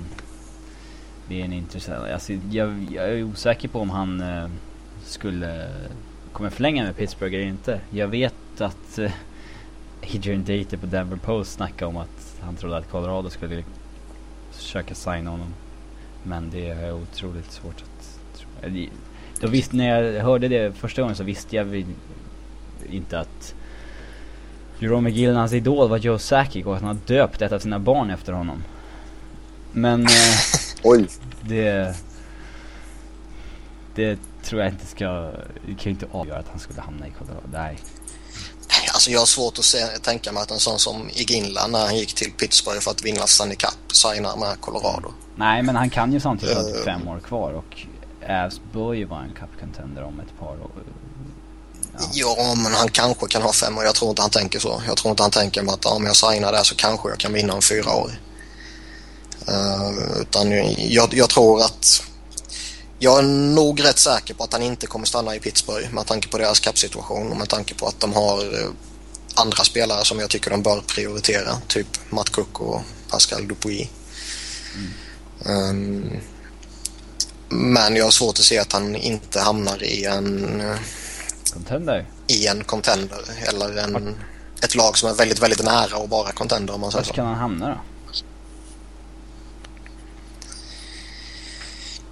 [1.27, 2.11] Det är en intressant...
[2.11, 4.49] Alltså, jag, jag är osäker på om han eh,
[5.03, 5.69] skulle...
[6.33, 7.81] Kommer förlänga med Pittsburgh eller inte.
[7.89, 9.11] Jag vet att eh,
[10.15, 13.63] Adrian Date på Denver Post snackade om att han trodde att Colorado skulle
[14.51, 15.53] försöka signa honom.
[16.23, 18.49] Men det är otroligt svårt att tro.
[19.39, 21.85] Då visst, när jag hörde det första gången så visste jag
[22.89, 23.55] inte att
[24.83, 27.79] Jerome McGill, hans idol, var Joe Sakic och att han har döpt ett av sina
[27.79, 28.63] barn efter honom.
[29.71, 30.05] Men...
[30.05, 30.35] Eh,
[30.83, 31.07] Oj!
[31.41, 31.95] Det...
[33.95, 35.05] Det tror jag inte ska...
[35.65, 37.47] Det kan ju inte avgöra att han skulle hamna i Colorado.
[37.51, 37.77] Nej.
[38.93, 41.97] Alltså jag har svårt att se, tänka mig att en sån som Iginla när han
[41.97, 45.13] gick till Pittsburgh för att vinna Stanley Cup signar med Colorado.
[45.35, 47.85] Nej, men han kan ju samtidigt ha uh, fem år kvar och
[48.29, 50.71] Avs bör ju vara en cup-contender om ett par år.
[51.99, 52.35] Ja.
[52.37, 52.55] ja.
[52.55, 53.83] men han kanske kan ha fem år.
[53.83, 54.81] Jag tror inte han tänker så.
[54.87, 57.53] Jag tror inte han tänker att om jag signar där så kanske jag kan vinna
[57.53, 58.19] om fyra år.
[59.49, 62.03] Uh, utan jag, jag tror att
[62.99, 66.27] jag är nog rätt säker på att han inte kommer stanna i Pittsburgh med tanke
[66.27, 68.69] på deras kappsituation och med tanke på att de har eh,
[69.35, 71.61] andra spelare som jag tycker de bör prioritera.
[71.67, 73.89] Typ Matt Cook och Pascal Dupuy.
[75.45, 75.69] Mm.
[75.69, 76.19] Um,
[77.49, 80.61] men jag har svårt att se att han inte hamnar i en...
[81.53, 82.05] Contender?
[82.27, 84.15] I en contender eller en,
[84.63, 87.09] ett lag som är väldigt, väldigt nära att vara contender om man säger så.
[87.09, 87.77] Var kan han hamna då?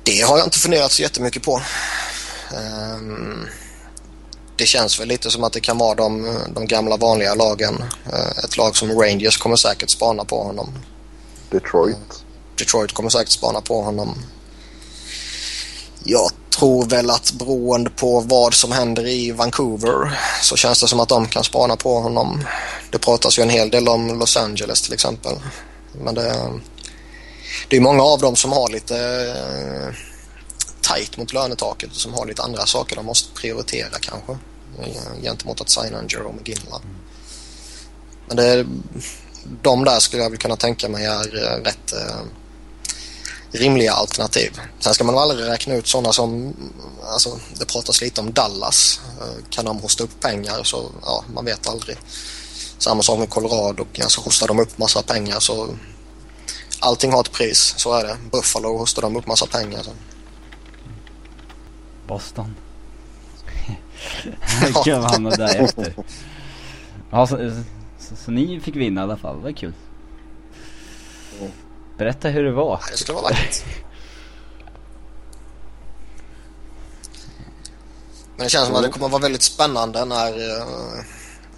[0.04, 1.62] Det har jag inte funderat så jättemycket på.
[2.96, 3.48] Um,
[4.56, 7.84] det känns väl lite som att det kan vara de, de gamla vanliga lagen.
[8.14, 10.74] Uh, ett lag som Rangers kommer säkert spana på honom.
[11.50, 11.96] Detroit.
[11.96, 12.02] Uh,
[12.58, 14.16] Detroit kommer säkert spana på honom.
[16.04, 21.00] Jag tror väl att beroende på vad som händer i Vancouver så känns det som
[21.00, 22.48] att de kan spana på honom.
[22.92, 25.34] Det pratas ju en hel del om Los Angeles till exempel.
[25.94, 26.60] Men det,
[27.70, 29.96] det är många av dem som har lite eh,
[30.82, 34.38] tajt mot lönetaket och som har lite andra saker de måste prioritera kanske.
[35.24, 36.82] gentemot att signa en Jerome Ginla.
[38.28, 38.66] Men det,
[39.62, 42.26] de där skulle jag väl kunna tänka mig är eh, rätt eh,
[43.52, 44.60] rimliga alternativ.
[44.80, 46.54] Sen ska man väl aldrig räkna ut sådana som,
[47.04, 49.02] alltså det pratas lite om Dallas.
[49.22, 51.98] Eh, kan de hosta upp pengar så, ja, man vet aldrig.
[52.78, 55.76] Samma sak med Colorado, alltså hostar de upp massa pengar så
[56.82, 58.18] allting har ett pris, så är det.
[58.32, 59.84] Buffalo hostar de upp massa pengar.
[59.84, 59.92] Så.
[62.08, 62.56] Boston.
[64.86, 65.94] Kan hamna där efter.
[67.12, 67.38] Ja, så,
[68.00, 69.74] så, så, ni fick vinna i alla fall, det var kul.
[72.02, 72.82] Berätta hur det var.
[72.92, 73.64] Det skulle vara vackert.
[78.36, 81.04] Men det känns som att det kommer vara väldigt spännande när uh,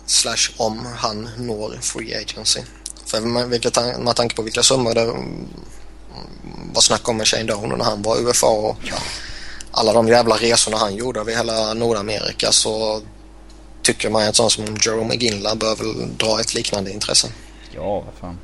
[0.06, 2.60] Slash om han når Free Agency.
[3.06, 5.06] För vilket, med tanke på vilka summor det
[6.74, 8.98] var snack om med Shane Down när han var UFA och ja.
[9.72, 13.02] alla de jävla resorna han gjorde över hela Nordamerika så
[13.82, 17.28] tycker man att sån som Jerome McGinley bör väl dra ett liknande intresse.
[17.72, 18.40] Ja, vad fan.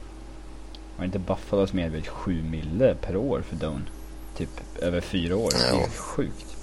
[1.00, 3.90] Var inte Buffalo som erbjöd 7 mille per år för Doan?
[4.38, 4.50] Typ
[4.82, 5.52] över fyra år.
[5.54, 5.78] Ja.
[5.78, 6.58] Det är sjukt.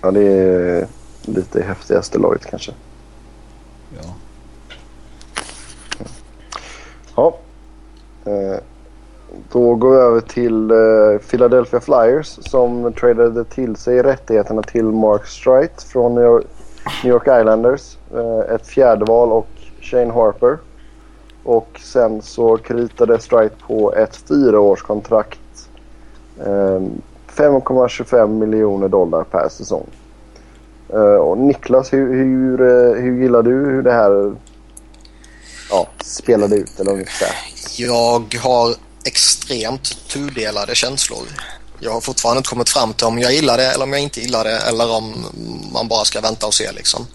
[0.00, 0.86] Ja, det är
[1.22, 2.72] lite i häftigaste laget kanske.
[3.96, 4.14] Ja.
[7.16, 7.38] Ja.
[8.30, 8.58] Eh,
[9.52, 15.26] då går vi över till eh, Philadelphia Flyers som tradade till sig rättigheterna till Mark
[15.26, 16.44] Strite från New
[17.04, 17.96] York Islanders.
[18.14, 19.48] Eh, ett fjärde val och
[19.80, 20.58] Shane Harper.
[21.44, 25.38] Och sen så kritade Strite på ett fyraårskontrakt.
[26.46, 27.02] Ehm,
[27.36, 29.86] 5,25 miljoner dollar per säsong.
[30.92, 34.34] Eh, och Niklas, hur, hur, eh, hur gillar du hur det här
[35.70, 37.36] ja, spelade ut eller ungefär?
[37.76, 38.74] Jag har
[39.04, 41.26] extremt tudelade känslor.
[41.80, 44.20] Jag har fortfarande inte kommit fram till om jag gillar det eller om jag inte
[44.20, 45.26] gillar det eller om
[45.72, 47.06] man bara ska vänta och se liksom.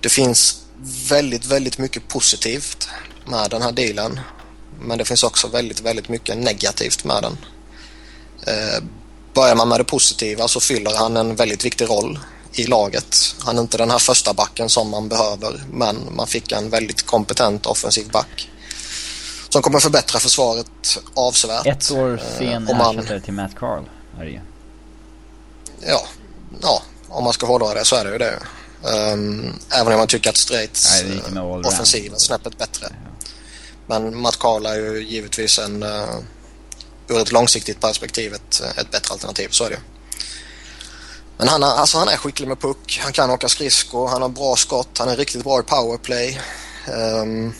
[0.00, 0.64] Det finns
[1.10, 2.88] väldigt, väldigt mycket positivt
[3.26, 4.20] med den här dealen.
[4.80, 7.38] Men det finns också väldigt, väldigt mycket negativt med den.
[8.46, 8.82] Eh,
[9.34, 12.18] börjar man med det positiva så fyller han en väldigt viktig roll
[12.52, 13.16] i laget.
[13.38, 17.06] Han är inte den här första backen som man behöver men man fick en väldigt
[17.06, 18.50] kompetent offensiv back.
[19.48, 21.66] Som kommer förbättra försvaret avsevärt.
[21.66, 22.98] Ett år sen eh, man...
[22.98, 23.84] ersättare till Matt Carl
[24.20, 24.40] är det ju.
[25.80, 26.06] Ja,
[26.62, 28.38] ja, om man ska hårdra det så är det ju det.
[29.12, 31.02] Um, även om man tycker att Straits
[31.64, 32.86] offensiv är snäppet bättre.
[32.90, 33.15] Ja.
[33.86, 36.18] Men Matt Carl är ju givetvis en uh,
[37.08, 39.80] ur ett långsiktigt perspektiv ett, eh, ett bättre alternativ, så är det ju.
[41.36, 43.00] Men han, alltså han är skicklig med puck.
[43.02, 44.08] Han kan åka skridskor.
[44.08, 44.98] Han har bra skott.
[44.98, 46.40] Han är riktigt bra i powerplay.
[46.88, 47.54] Um,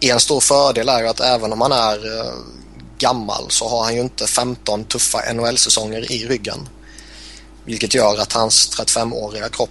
[0.00, 2.32] en stor fördel är ju att även om han är uh,
[2.98, 6.68] gammal så har han ju inte 15 tuffa NHL-säsonger i ryggen.
[7.64, 9.70] Vilket gör att hans 35-åriga kropp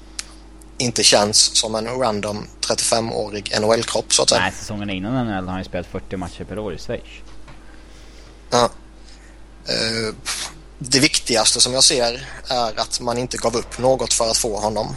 [0.77, 4.41] inte känns som en random 35-årig NHL-kropp så att säga.
[4.41, 7.03] Nej, säsongen innan NHL har han ju spelat 40 matcher per år i Schweiz.
[8.49, 8.69] Ja.
[9.69, 10.15] Uh,
[10.79, 14.59] det viktigaste som jag ser är att man inte gav upp något för att få
[14.59, 14.95] honom.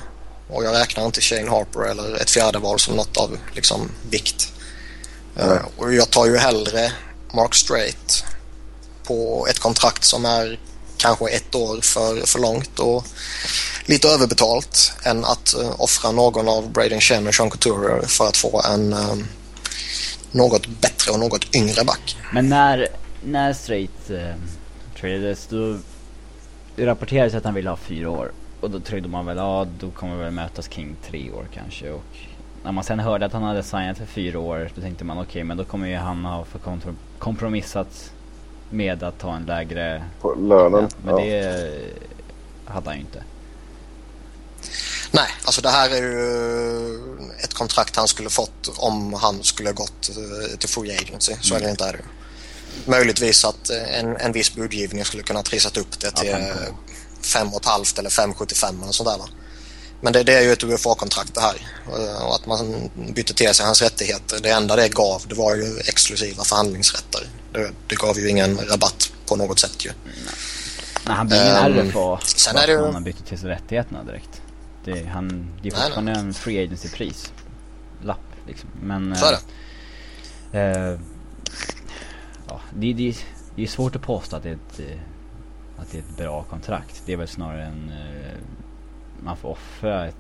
[0.48, 4.52] Och jag räknar inte Shane Harper eller ett fjärde val som något av liksom, vikt.
[5.36, 5.52] Mm.
[5.52, 6.92] Uh, och jag tar ju hellre
[7.32, 8.24] Mark Straight
[9.04, 10.58] på ett kontrakt som är
[10.98, 13.04] kanske ett år för, för långt och
[13.87, 18.37] lite överbetalt än att uh, offra någon av Braden Chen och Sean Couture för att
[18.37, 19.16] få en eh,
[20.32, 22.16] något bättre och något yngre back.
[22.32, 22.88] Men när,
[23.24, 24.34] när Straight uh
[25.00, 25.78] tradades då
[26.76, 28.32] det rapporterades att han ville ha fyra år.
[28.61, 31.90] Och då trodde man väl, ja då kommer vi väl mötas kring tre år kanske.
[31.90, 32.16] Och
[32.64, 35.30] när man sen hörde att han hade signat för fyra år, då tänkte man okej
[35.30, 36.61] okay, men då kommer ju han ha för
[37.18, 38.12] kompromissat
[38.70, 40.04] med att ta en lägre...
[40.20, 40.88] På lönen?
[40.90, 41.42] Ja, men ja.
[41.42, 41.81] det
[42.64, 43.22] hade han ju inte.
[45.11, 46.98] Nej, alltså det här är ju
[47.44, 51.35] ett kontrakt han skulle fått om han skulle gått eh, till Free Agency.
[51.40, 51.62] Så mm.
[51.62, 52.04] är det inte är det
[52.85, 56.46] möjligtvis att eh, en, en viss budgivning skulle kunna trissat upp det till ja,
[57.22, 59.16] 5,5 eller 5,75 eller sådär.
[60.00, 61.66] Men det, det, är ju ett UFA-kontrakt det här.
[61.87, 64.38] Eh, och att man bytte till sig hans rättigheter.
[64.42, 67.28] Det enda det gav det var ju exklusiva förhandlingsrätter.
[67.52, 69.90] Det, det gav ju ingen rabatt på något sätt ju.
[71.06, 72.92] Nej, han blir ingen um, RFA sen är det ju...
[72.92, 74.42] han bytte till sig rättigheterna direkt.
[74.84, 77.32] Det, han, det är fortfarande en free agency-pris.
[78.02, 78.68] Lapp liksom.
[78.82, 79.16] Men...
[79.16, 79.38] Så är det.
[80.58, 80.98] Eh, eh
[82.48, 83.16] ja, det, det,
[83.54, 84.98] det är svårt att påstå att det är ett, eh,
[85.78, 87.02] att det är ett bra kontrakt.
[87.06, 87.90] Det är väl snarare en...
[87.90, 88.38] Eh,
[89.20, 90.16] man får offra ett,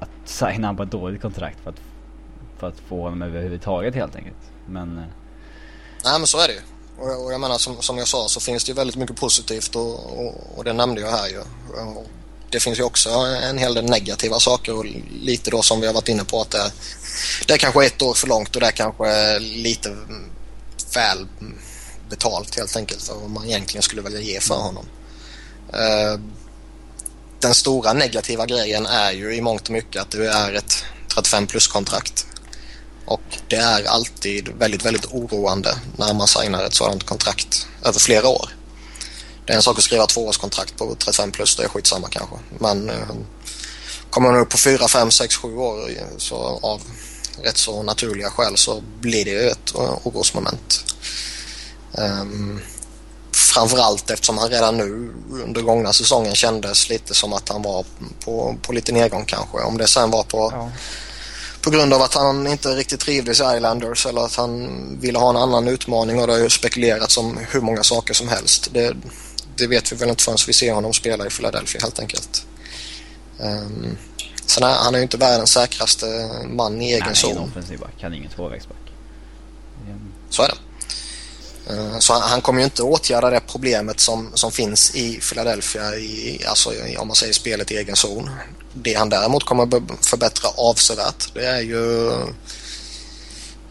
[0.00, 1.80] att signa på ett dåligt kontrakt för att,
[2.58, 4.50] för att få honom överhuvudtaget helt enkelt.
[4.66, 5.00] Men...
[6.04, 6.60] Nej men så är det ju.
[6.98, 9.76] Och, och jag menar som, som jag sa så finns det ju väldigt mycket positivt
[9.76, 11.38] och, och, och det nämnde jag här ju.
[11.38, 12.06] Och
[12.50, 14.84] det finns ju också en hel del negativa saker och
[15.20, 16.72] lite då som vi har varit inne på att det,
[17.46, 19.96] det är kanske ett år för långt och det är kanske lite
[20.94, 21.26] väl
[22.08, 24.86] betalt helt enkelt för vad man egentligen skulle vilja ge för honom.
[25.72, 26.20] Eh,
[27.40, 31.46] den stora negativa grejen är ju i mångt och mycket att det är ett 35
[31.46, 32.26] plus-kontrakt.
[33.06, 38.28] Och det är alltid väldigt, väldigt oroande när man signar ett sådant kontrakt över flera
[38.28, 38.50] år.
[39.46, 42.36] Det är en sak att skriva tvåårskontrakt på 35 plus, det är skitsamma kanske.
[42.58, 43.08] Men eh,
[44.10, 46.82] kommer man upp på 4, 5, 6, 7 år så av
[47.42, 50.84] rätt så naturliga skäl så blir det ju ett eh, orosmoment.
[51.92, 52.60] Um,
[53.32, 55.14] framförallt eftersom han redan nu
[55.44, 57.84] under gångna säsongen kändes lite som att han var
[58.24, 59.58] på, på lite nedgång kanske.
[59.58, 60.70] Om det sen var på, ja
[61.64, 65.30] på grund av att han inte riktigt trivdes i Islanders eller att han ville ha
[65.30, 68.68] en annan utmaning och det har ju spekulerats om hur många saker som helst.
[68.72, 68.96] Det,
[69.56, 72.46] det vet vi väl inte förrän vi ser honom spela i Philadelphia helt enkelt.
[73.38, 73.96] Um,
[74.46, 76.06] sen är, han är ju inte världens säkraste
[76.48, 77.34] man i egen zon.
[77.34, 77.94] Nej, offensiv back.
[78.00, 78.76] Han är ingen tvåvägsback.
[80.30, 80.56] Så är det.
[81.70, 85.96] Eh, så han, han, kommer ju inte åtgärda det problemet som, som finns i Philadelphia,
[85.96, 88.30] i, alltså om man säger spelet i egen zon.
[88.72, 92.10] Det han däremot kommer förbättra avsevärt det är ju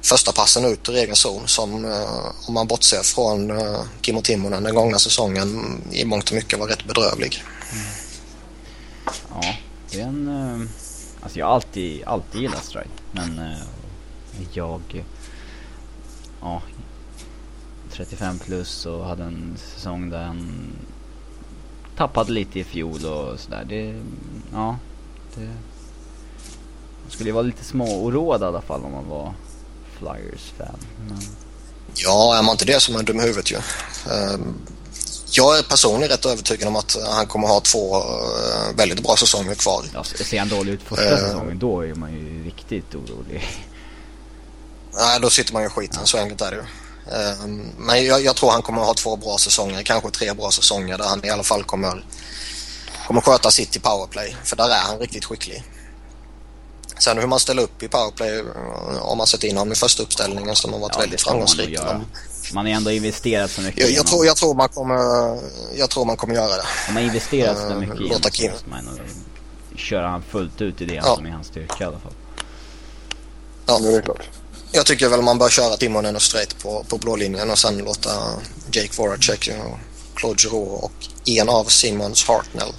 [0.02, 4.64] första passen ut ur egen zon som eh, om man bortser från eh, Kimmo Timonen
[4.64, 7.44] den gångna säsongen i mångt och mycket var rätt bedrövlig.
[7.72, 7.86] Mm.
[9.30, 9.56] Ja,
[9.92, 10.70] det är en...
[11.22, 13.56] Alltså jag har alltid, alltid gillat Stride men
[14.54, 15.04] jag...
[16.42, 16.62] Ja,
[17.94, 20.70] 35 plus och hade en säsong där han
[21.98, 23.66] tappade lite i fjol och sådär.
[23.70, 24.02] Det,
[24.54, 24.78] ja,
[25.36, 25.42] det...
[27.02, 29.34] Man skulle ju vara lite småoroad i alla fall om man var
[29.98, 30.80] Flyers-fan.
[31.10, 31.20] Men...
[31.96, 33.58] Ja, är man inte det som är dum i huvudet ju.
[34.12, 34.54] Ehm,
[35.32, 39.56] jag är personligen rätt övertygad om att han kommer ha två eh, väldigt bra säsonger
[39.56, 39.86] kvar.
[39.94, 43.44] Ja, ser han dålig ut första uh, säsongen då är man ju riktigt orolig.
[44.94, 45.98] Nej, då sitter man ju i skiten.
[46.00, 46.06] Ja.
[46.06, 46.64] Så enkelt är det ju.
[47.12, 50.98] Ehm, men jag, jag, tror han kommer ha två bra säsonger, kanske tre bra säsonger
[50.98, 52.06] där han i alla fall kommer,
[53.08, 54.36] kommer sköta sitt i powerplay.
[54.44, 55.64] För där är han riktigt skicklig.
[56.98, 60.04] Sen hur man ställer upp i powerplay, eh, om man sätter in honom i första
[60.04, 61.80] uppställningen som har varit ja, väldigt framgångsrik.
[61.84, 62.06] Man,
[62.54, 63.82] man har ändå investerat så mycket.
[63.82, 65.40] Jag, jag, tror, jag, tror man kommer,
[65.76, 66.64] jag tror man kommer göra det.
[66.88, 69.00] Om man investerat så mycket uh, i honom så måste man
[69.76, 71.16] köra han fullt ut i det ja.
[71.16, 72.14] som är hans styrka i alla fall.
[73.66, 74.30] Ja, det är klart.
[74.76, 77.78] Jag tycker väl man bör köra Timonen och Straight på, på blå linjen och sen
[77.78, 78.10] låta
[78.72, 79.78] Jake Voracek och
[80.16, 80.92] Claude Giroux och
[81.26, 82.74] en av Simons Hartnell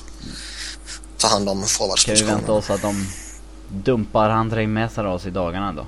[1.18, 2.28] ta hand om forwardspositionen.
[2.28, 3.06] Kan vi vänta oss att de
[3.68, 5.86] dumpar Andrei Mesaros i dagarna då?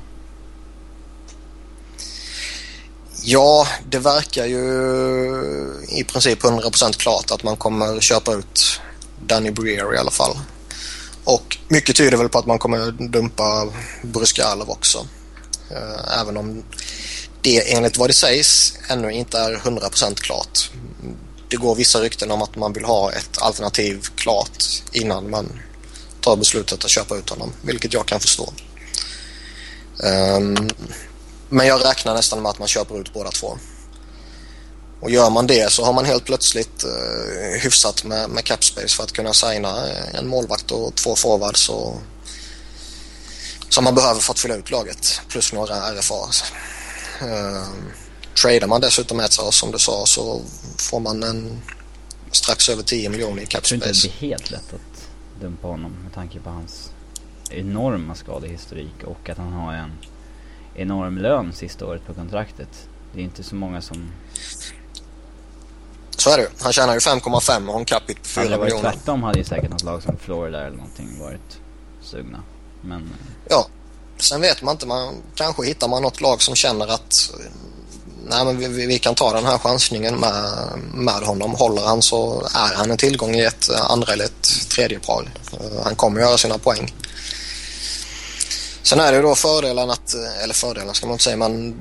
[3.23, 4.65] Ja, det verkar ju
[5.89, 8.81] i princip 100% klart att man kommer köpa ut
[9.27, 10.37] Danny Breer i alla fall.
[11.25, 13.69] Och mycket tyder väl på att man kommer dumpa
[14.03, 15.07] Bruskalov också.
[15.71, 16.65] Eh, även om
[17.41, 20.71] det enligt vad det sägs ännu inte är 100% klart.
[21.49, 25.61] Det går vissa rykten om att man vill ha ett alternativ klart innan man
[26.21, 28.53] tar beslutet att köpa ut honom, vilket jag kan förstå.
[30.05, 30.69] Ehm,
[31.49, 33.59] men jag räknar nästan med att man köper ut båda två.
[35.01, 39.03] Och gör man det så har man helt plötsligt eh, hyfsat med, med capspace för
[39.03, 42.01] att kunna signa en målvakt och två forwards och
[43.69, 46.15] som man behöver för att fylla ut laget plus några RFA.
[47.23, 47.63] Uh,
[48.43, 50.43] tradar man dessutom ett som du sa så
[50.79, 51.63] får man en
[52.31, 53.75] strax över 10 miljoner i cap space.
[53.75, 55.09] Jag tror inte det blir helt lätt att
[55.41, 56.91] dumpa honom med tanke på hans
[57.51, 59.93] enorma skadehistorik och att han har en
[60.75, 62.89] enorm lön sista året på kontraktet.
[63.15, 64.11] Det är inte så många som...
[66.11, 68.59] Så är det Han tjänar ju 5,5 och har en capita på 4 miljoner.
[68.59, 71.61] Hade det varit tvärtom hade ju säkert något lag som Florida eller någonting varit
[72.03, 72.43] sugna.
[72.87, 73.01] Men...
[73.01, 73.69] Eh, ja,
[74.19, 74.87] sen vet man inte.
[74.87, 77.31] Man, kanske hittar man något lag som känner att
[78.29, 81.55] nej, men vi, vi kan ta den här chansningen med, med honom.
[81.55, 85.31] Håller han så är han en tillgång i ett andra eller ett tredje par.
[85.53, 86.95] Eh, han kommer göra sina poäng.
[88.83, 91.75] Sen är det då fördelen att, eller fördelen ska man inte säga, men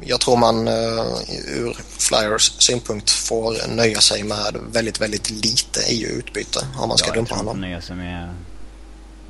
[0.00, 6.04] jag tror man uh, ur Flyers synpunkt får nöja sig med väldigt, väldigt lite i
[6.04, 7.56] utbyte om man ska ja, dumpa honom.
[7.56, 8.34] Ja, nöja sig med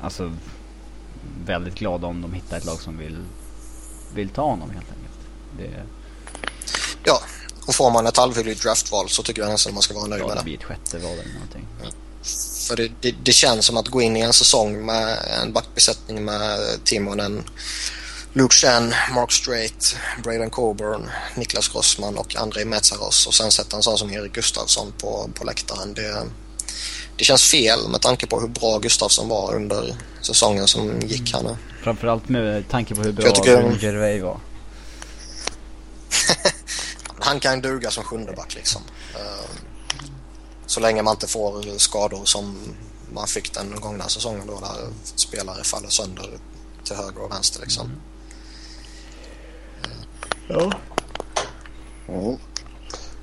[0.01, 0.33] alltså
[1.45, 3.17] väldigt glada om de hittar ett lag som vill,
[4.13, 5.19] vill ta honom helt enkelt.
[5.57, 5.83] Det...
[7.03, 7.21] Ja,
[7.67, 10.27] och får man ett halvhyggligt draftval så tycker jag nästan man ska vara nöjd ja,
[10.27, 10.41] med det.
[10.41, 11.67] det blir ett sjätte val eller någonting.
[11.83, 11.89] Ja.
[12.67, 16.25] För det, det, det, känns som att gå in i en säsong med en backbesättning
[16.25, 17.43] med Timonen,
[18.33, 23.83] Luke Chen, Mark Strait, Braden Coburn, Niklas Grossman och Andrei Metsaros och sen sätta en
[23.83, 25.93] sån som Erik Gustafsson på, på läktaren.
[25.93, 26.23] Det,
[27.17, 31.43] det känns fel med tanke på hur bra Gustafsson var under säsongen som gick här
[31.43, 31.57] nu.
[31.83, 34.39] Framförallt med tanke på hur bra Jag tycker- Gervais var.
[37.19, 38.81] Han kan duga som sjundeback liksom.
[39.15, 39.49] Eh,
[40.65, 42.57] Så länge man inte får skador som
[43.13, 46.29] man fick den gångna säsongen då där spelare faller sönder
[46.83, 47.91] till höger och vänster liksom.
[50.47, 50.71] Ja.
[52.07, 52.37] Mm.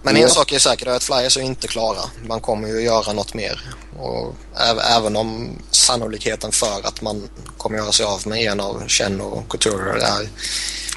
[0.04, 2.00] Men en sak är säker, att Flyers är inte klara.
[2.28, 3.74] Man kommer ju göra något mer.
[4.00, 7.28] Och äv- även om sannolikheten för att man
[7.58, 10.28] kommer göra sig av med en av Chen och Couture är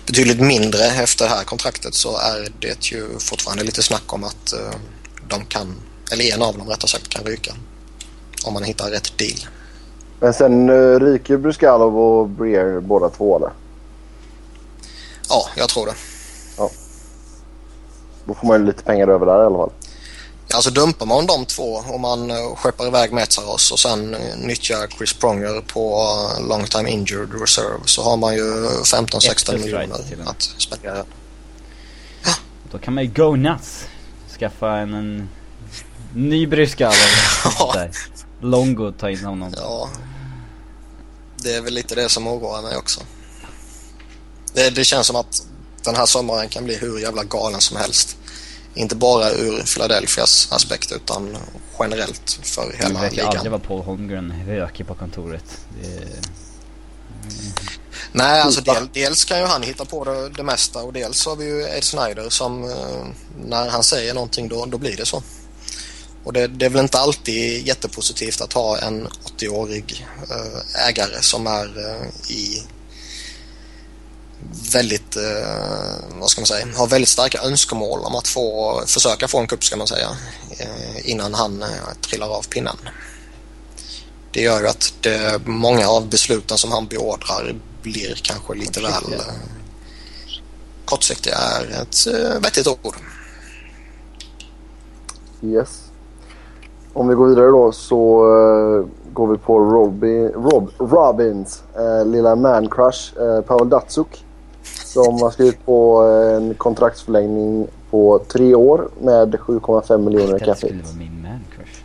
[0.05, 4.53] betydligt mindre efter det här kontraktet så är det ju fortfarande lite snack om att
[4.53, 4.79] eh,
[5.29, 5.75] de kan,
[6.11, 7.53] eller en av dem rättare sagt, kan ryka.
[8.43, 9.47] Om man hittar rätt deal.
[10.19, 13.49] Men sen uh, ryker Bruskalov och Breer båda två eller?
[15.29, 15.93] Ja, jag tror det.
[18.27, 19.71] Då får man ju lite pengar över där i alla fall.
[20.53, 24.87] Alltså dumpar man de två och man uh, skeppar iväg Metsaros och sen uh, nyttjar
[24.87, 26.01] Chris Pronger på
[26.39, 31.05] uh, long time injured reserve så har man ju 15-16 Extra miljoner att spendera.
[32.71, 33.85] Då kan man ju go nuts.
[34.39, 35.29] Skaffa en, en
[36.13, 36.91] ny bryska
[37.59, 37.73] Ja.
[37.75, 37.91] eller
[38.41, 39.53] Longo ta in honom.
[39.57, 39.89] Ja,
[41.35, 43.01] det är väl lite det som oroar mig också.
[44.53, 45.46] Det, det känns som att
[45.87, 48.17] den här sommaren kan bli hur jävla galen som helst.
[48.73, 51.37] Inte bara ur Philadelphias aspekt utan
[51.79, 53.51] generellt för Det hela verkar aldrig ligan.
[53.51, 55.43] vara Paul Holmgren rökig på kontoret.
[55.81, 56.05] Det,
[58.11, 61.35] Nej, alltså del, dels kan ju han hitta på det, det mesta och dels har
[61.35, 63.07] vi ju Ed Snyder som eh,
[63.45, 65.23] när han säger någonting då, då blir det så.
[66.23, 71.47] Och det, det är väl inte alltid jättepositivt att ha en 80-årig eh, ägare som
[71.47, 72.63] är eh, i
[74.73, 79.39] väldigt, eh, vad ska man säga, har väldigt starka önskemål om att få försöka få
[79.39, 80.09] en kupp ska man säga
[80.59, 81.67] eh, innan han eh,
[82.01, 82.77] trillar av pinnen.
[84.31, 89.13] Det gör ju att det, många av besluten som han beordrar blir kanske lite väl
[89.13, 89.33] eh,
[90.85, 92.95] kortsiktiga är ett eh, vettigt ord.
[95.41, 95.83] Yes.
[96.93, 102.35] Om vi går vidare då så eh, går vi på Robin, Rob, Robins uh, lilla
[102.35, 104.25] man-crush uh, Pavel Datsuk.
[104.93, 110.55] Som har skrivit på eh, en kontraktsförlängning på tre år med 7,5 miljoner det capita.
[110.55, 111.81] skulle vara min man crush.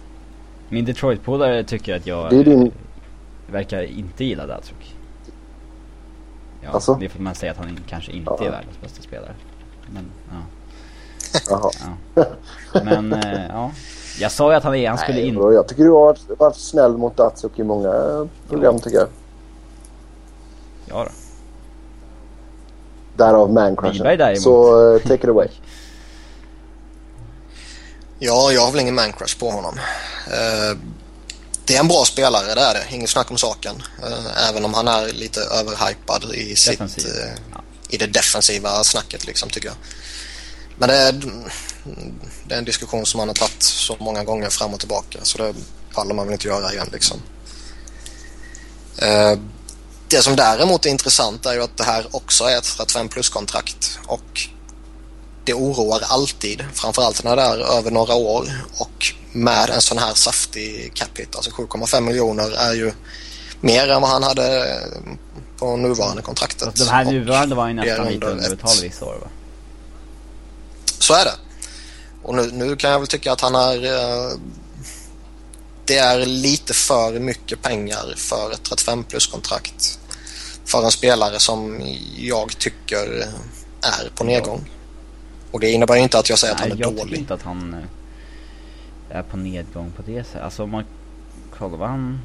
[0.68, 2.72] Min Detroit-polare tycker att jag Det är din- eh,
[3.52, 4.96] verkar inte gilla Datsuk.
[6.60, 6.94] Ja, Alltså?
[7.00, 8.46] det får man säga att han kanske inte Ja.
[8.46, 9.34] är världens bästa spelare.
[9.94, 10.36] Men, ja.
[11.50, 11.70] Jaha.
[12.14, 12.24] ja.
[12.84, 13.70] Men, eh, ja.
[14.20, 15.34] Jag sa ju att han, är, han skulle Nej, in...
[15.34, 19.08] bro, jag tycker du har varit, snäll mot Datsuk i många program tycker jag.
[20.86, 21.10] Ja då.
[23.22, 24.04] Därav man-crushen.
[24.42, 25.48] Så eh, take it away.
[28.24, 29.78] Ja, jag har väl ingen man-crush på honom.
[30.26, 30.76] Eh,
[31.64, 32.84] det är en bra spelare, det är det.
[32.90, 33.82] Inget snack om saken.
[34.02, 37.60] Eh, även om han är lite överhypad i, sitt, Ja.
[37.88, 39.76] i det defensiva snacket liksom, tycker jag.
[40.78, 41.12] Men det är,
[42.48, 45.38] det är en diskussion som man har tagit så många gånger fram och tillbaka så
[45.38, 45.54] det
[45.94, 47.22] pallar man väl inte göra igen liksom.
[50.12, 53.98] Det som däremot är intressant är ju att det här också är ett 35 plus-kontrakt
[54.06, 54.40] och
[55.44, 60.14] det oroar alltid, framförallt när det är över några år och med en sån här
[60.14, 62.92] saftig cap hit, alltså 7,5 miljoner är ju
[63.60, 64.78] mer än vad han hade
[65.58, 66.76] på nuvarande kontraktet.
[66.76, 69.26] De här nuvarande var ju nästan lite under ett- underbetalda vissa år va?
[70.98, 71.34] Så är det.
[72.22, 73.84] Och nu, nu kan jag väl tycka att han är...
[73.84, 74.32] Eh,
[75.84, 79.98] det är lite för mycket pengar för ett 35 plus-kontrakt.
[80.72, 81.80] För en spelare som
[82.16, 83.06] jag tycker
[83.80, 84.70] är på nedgång.
[85.50, 87.18] Och det innebär inte att jag säger att Nej, han är jag tycker dålig.
[87.18, 87.74] inte att han
[89.10, 90.42] eh, är på nedgång på det sättet.
[90.42, 90.84] Alltså om man
[91.58, 92.20] kollar vad han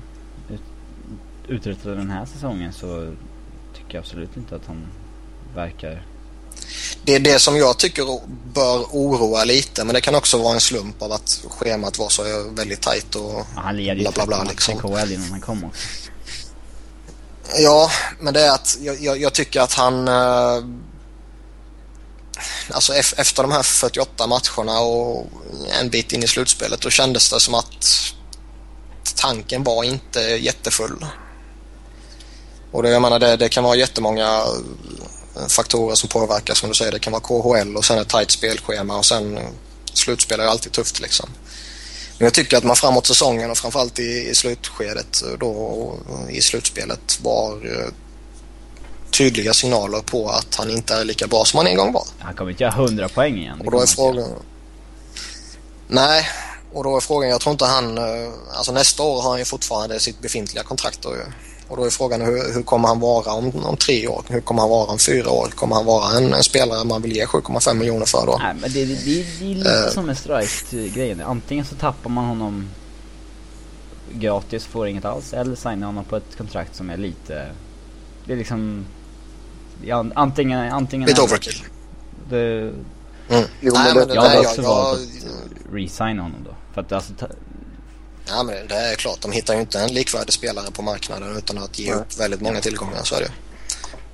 [0.50, 0.62] ut,
[1.48, 3.14] uträttade den här säsongen så
[3.76, 4.88] tycker jag absolut inte att han
[5.56, 6.06] verkar...
[7.04, 8.20] Det är det som jag tycker
[8.54, 12.24] bör oroa lite men det kan också vara en slump av att schemat var så
[12.50, 15.14] väldigt tajt och Ja, han leder ju bla bla bla 13 liksom.
[15.14, 15.82] innan han kom också.
[17.56, 20.08] Ja, men det är att jag, jag, jag tycker att han...
[20.08, 20.64] Eh,
[22.72, 25.28] alltså efter de här 48 matcherna och
[25.82, 28.14] en bit in i slutspelet då kändes det som att
[29.16, 31.06] tanken var inte jättefull.
[32.72, 34.44] Och det, jag menar, det, det kan vara jättemånga
[35.36, 36.92] eh, faktorer som påverkar som du säger.
[36.92, 39.40] Det kan vara KHL och sen ett tajt spelschema och sen
[39.94, 41.30] slutspel är ju alltid tufft liksom.
[42.18, 45.94] Men jag tycker att man framåt säsongen och framförallt i, i slutskedet då
[46.30, 47.88] i slutspelet var eh,
[49.12, 52.08] tydliga signaler på att han inte är lika bra som han en gång var.
[52.20, 53.62] Han kommer inte göra 100 poäng igen.
[53.66, 54.30] Och då är frågan...
[55.88, 56.28] Nej,
[56.74, 59.46] Och då är frågan, jag tror inte han, eh, alltså nästa år har han ju
[59.46, 61.24] fortfarande sitt befintliga kontrakt då ju.
[61.68, 64.24] Och då är frågan hur, hur kommer han vara om, om tre år?
[64.28, 65.48] Hur kommer han vara om fyra år?
[65.56, 68.38] Kommer han vara en, en spelare man vill ge 7,5 miljoner för då?
[68.44, 71.22] Nej men det, det, det, det är lite uh, som med Strike-grejen.
[71.22, 72.70] Antingen så tappar man honom
[74.12, 75.34] gratis, får inget alls.
[75.34, 77.52] Eller signar honom på ett kontrakt som är lite...
[78.26, 78.86] Det är liksom...
[79.84, 80.74] Ja, antingen...
[80.74, 81.64] antingen lite overkill.
[82.30, 82.72] Det,
[83.30, 83.46] mm.
[83.62, 86.56] Jo, Nej, men det, jag hade också jag, valt att resigna honom då.
[86.74, 87.14] För att alltså...
[88.30, 91.58] Ja men det är klart, de hittar ju inte en likvärdig spelare på marknaden utan
[91.58, 92.02] att ge Nej.
[92.02, 93.32] upp väldigt många tillgångar, så är det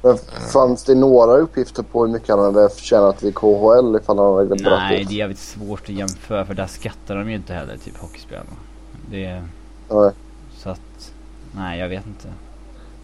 [0.04, 0.18] men
[0.54, 4.48] fanns det några uppgifter på hur mycket han hade förtjänat i KHL ifall han hade
[4.48, 7.78] dragit Nej, det är jävligt svårt att jämföra för där skattar de ju inte heller,
[7.78, 8.50] typ hockeyspelarna.
[9.12, 9.44] Det...
[9.90, 10.12] Nej.
[10.58, 11.12] Så att,
[11.56, 12.28] nej jag vet inte.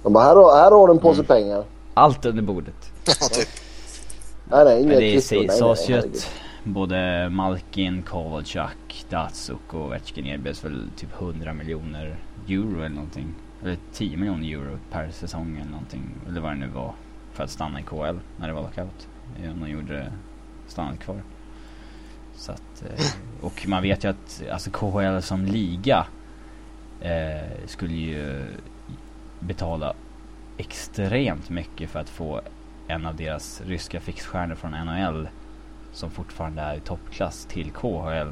[0.03, 1.25] De bara, här har, här har du en påse mm.
[1.25, 1.63] pengar.
[1.93, 2.91] Allt under bordet.
[3.05, 3.47] ja, typ.
[4.51, 6.29] Nej, nej, inget Men det sades ju att
[6.63, 12.15] både Malkin, Kovalchuk, Datsuk och Ovechkin erbjöds väl typ 100 miljoner
[12.47, 13.27] euro eller någonting.
[13.63, 16.01] Eller 10 miljoner euro per säsong eller någonting.
[16.27, 16.93] Eller vad det nu var.
[17.33, 19.07] För att stanna i KL när det var lockout.
[19.53, 20.11] Om de gjorde det,
[20.67, 21.21] stannat kvar.
[22.35, 23.05] Så att, eh,
[23.41, 26.07] och man vet ju att alltså KHL som liga
[27.01, 28.45] eh, skulle ju
[29.39, 29.93] betala
[30.57, 32.41] extremt mycket för att få
[32.87, 35.27] en av deras ryska fixstjärnor från NHL
[35.93, 38.31] som fortfarande är i toppklass till KHL.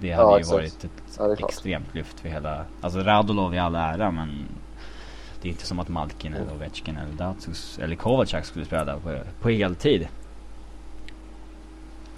[0.00, 2.64] Det hade ja, ju varit ett ja, extremt lyft för hela...
[2.80, 4.48] Alltså Radulov i all ära men
[5.42, 6.42] det är inte som att Malkin mm.
[6.42, 10.08] eller Ovechkin eller Datsus eller Kovalchuk skulle spela där på, på heltid.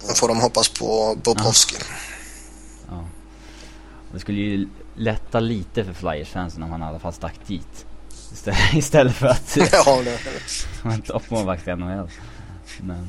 [0.07, 1.75] Då får de hoppas på Bobrovski.
[1.79, 2.95] Ja.
[2.95, 3.03] ja.
[4.13, 7.85] Det skulle ju lätta lite för Flyers-fansen om han i alla fall stack dit.
[8.31, 9.83] Istället, istället för att ja,
[10.83, 12.09] vara en toppmålvakt i NHL.
[12.81, 13.07] Men...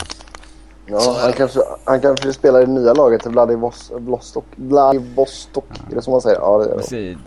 [0.91, 4.45] Ja, han kanske, han kanske spelar i det nya laget i Vladivostok.
[4.57, 5.91] Vladivostok, ja.
[5.91, 6.38] är det som man säger?
[6.38, 7.18] Ja, det är det.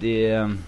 [0.00, 0.58] det ehm,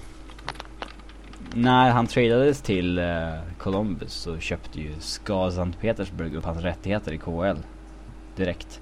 [1.54, 7.12] när han tradades till uh, Columbus så köpte ju SKA Sankt Petersburg upp hans rättigheter
[7.12, 7.58] i KHL
[8.36, 8.80] direkt.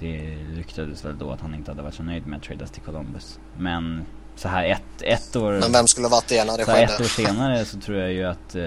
[0.00, 2.82] Det ryktades väl då att han inte hade varit så nöjd med att tradas till
[2.82, 3.38] Columbus.
[3.58, 4.06] Men
[4.36, 5.52] så här ett, ett år...
[5.52, 6.82] Men vem skulle varit det när det skedde?
[6.82, 8.62] ett år senare så tror jag ju att uh,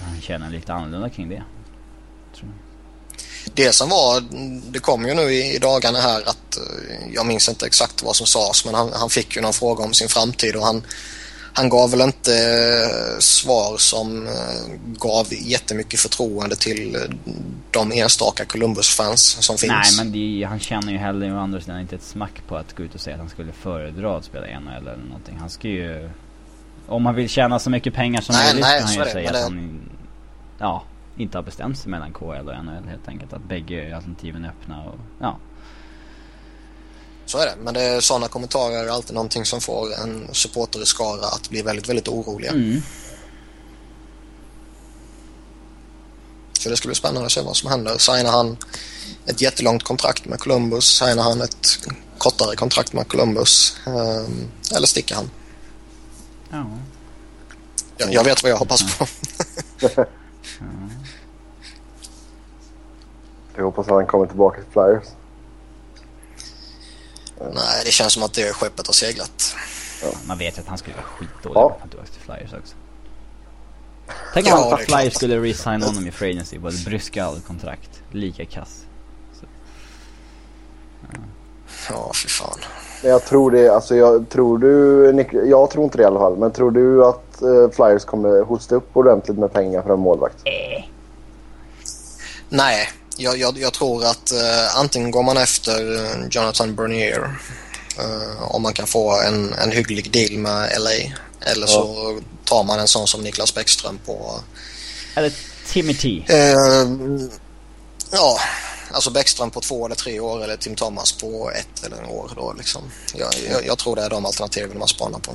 [0.00, 1.42] han känner lite annorlunda kring det.
[3.54, 4.24] Det som var,
[4.72, 8.26] det kom ju nu i, dagarna här att, uh, jag minns inte exakt vad som
[8.26, 10.82] sades, men han, han fick ju någon fråga om sin framtid och han
[11.52, 14.32] han gav väl inte eh, svar som eh,
[14.84, 17.00] gav jättemycket förtroende till eh,
[17.70, 19.72] de enstaka Columbus-fans som finns.
[19.72, 22.76] Nej, men det, han känner ju heller å andra sidan inte ett smack på att
[22.76, 25.36] gå ut och säga att han skulle föredra att spela NHL eller någonting.
[25.40, 26.10] Han ska ju...
[26.86, 29.42] Om han vill tjäna så mycket pengar som möjligt kan han ju det, säga att
[29.42, 29.80] han...
[30.58, 30.84] Ja,
[31.20, 33.32] inte har bestämt sig mellan KL och NHL helt enkelt.
[33.32, 35.38] Att bägge alternativen är öppna och ja.
[37.26, 40.82] Så är det, men det är sådana kommentarer är alltid någonting som får en supporter
[40.82, 42.50] i skara att bli väldigt, väldigt oroliga.
[42.50, 42.82] Mm.
[46.52, 47.98] Så det ska bli spännande att se vad som händer.
[47.98, 48.56] Signar han
[49.26, 50.84] ett jättelångt kontrakt med Columbus?
[50.98, 53.76] Signar han ett kortare kontrakt med Columbus?
[53.86, 55.30] Um, eller sticker han?
[56.50, 56.66] Ja.
[57.96, 59.06] Jag, jag vet vad jag hoppas på.
[59.80, 60.06] ja.
[63.56, 65.04] Jag hoppas att han kommer tillbaka till Flyers.
[67.40, 69.54] Nej, det känns som att det skeppet har seglat.
[70.02, 70.08] Ja.
[70.26, 71.64] Man vet ju att han skulle vara skitdålig ja.
[71.64, 72.74] om han tillbaka till Flyers också.
[74.34, 78.02] Tänk om ja, Flyers skulle resigna honom i Free Agency på ett Bryscal-kontrakt.
[78.12, 78.86] Lika kass.
[79.40, 79.46] Så.
[81.12, 81.18] Ja.
[81.90, 82.58] ja, fy fan.
[83.02, 86.20] Men jag tror det, alltså jag tror du, Nick, jag tror inte det i alla
[86.20, 90.00] fall, men tror du att uh, Flyers kommer hosta upp ordentligt med pengar för en
[90.00, 90.36] målvakt?
[90.44, 90.84] Äh.
[92.48, 92.88] Nej,
[93.20, 97.38] jag, jag, jag tror att uh, antingen går man efter uh, Jonathan Bernier
[97.98, 100.90] uh, om man kan få en, en hygglig deal med LA
[101.50, 101.66] eller ja.
[101.66, 104.40] så tar man en sån som Niklas Bäckström på...
[105.14, 105.32] Eller
[105.66, 106.24] Timmy T.
[108.10, 108.38] ja,
[108.92, 112.30] alltså Bäckström på två eller tre år eller Tim Thomas på ett eller en år
[112.36, 112.82] då liksom.
[113.14, 115.32] Jag, jag, jag tror det är de alternativen man spanar på.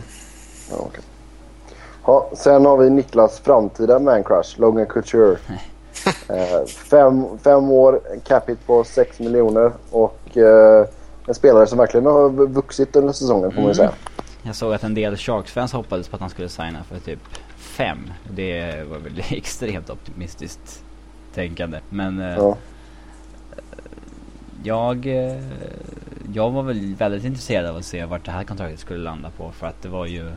[0.70, 1.02] Ja, okay.
[2.06, 5.38] ja, sen har vi Niklas framtida man crush, Logan Couture.
[6.30, 10.88] Eh, fem, fem år, en capita på 6 miljoner och eh,
[11.28, 13.76] en spelare som verkligen har vuxit under säsongen får man ju mm.
[13.76, 13.92] säga.
[14.44, 17.20] Jag såg att en del Sharks-fans hoppades på att han skulle signa för typ
[17.56, 17.98] fem.
[18.30, 20.84] Det var väl extremt optimistiskt
[21.34, 21.80] tänkande.
[21.90, 22.58] Men eh, ja.
[24.64, 25.42] jag, eh,
[26.34, 29.52] jag var väl väldigt intresserad av att se vart det här kontraktet skulle landa på.
[29.52, 30.32] För att det var ju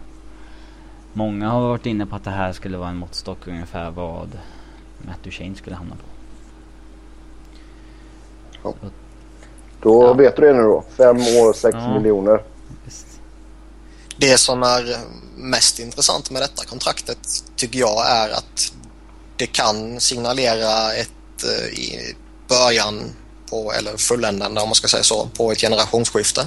[1.12, 4.38] Många har varit inne på att det här skulle vara en måttstock ungefär vad
[5.06, 6.02] Matt Duchene skulle hamna på.
[8.62, 8.74] Ja.
[9.82, 10.12] Då Ja.
[10.12, 10.84] vet du det nu då.
[10.96, 11.94] Fem år, sex Ja.
[11.98, 12.42] miljoner.
[12.84, 13.06] Visst.
[14.16, 14.96] Det som är
[15.36, 17.18] mest intressant med detta kontraktet
[17.56, 18.72] tycker jag är att
[19.36, 22.14] det kan signalera ett eh, i
[22.48, 23.02] början
[23.50, 26.46] på, eller fulländande om man ska säga så, på ett generationsskifte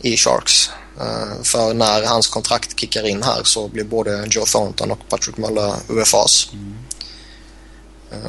[0.00, 0.70] i Sharks.
[1.00, 5.36] Eh, För när hans kontrakt kickar in här så blir både Joe Thornton och Patrick
[5.36, 6.48] Muller UFAs.
[6.52, 6.58] Eh,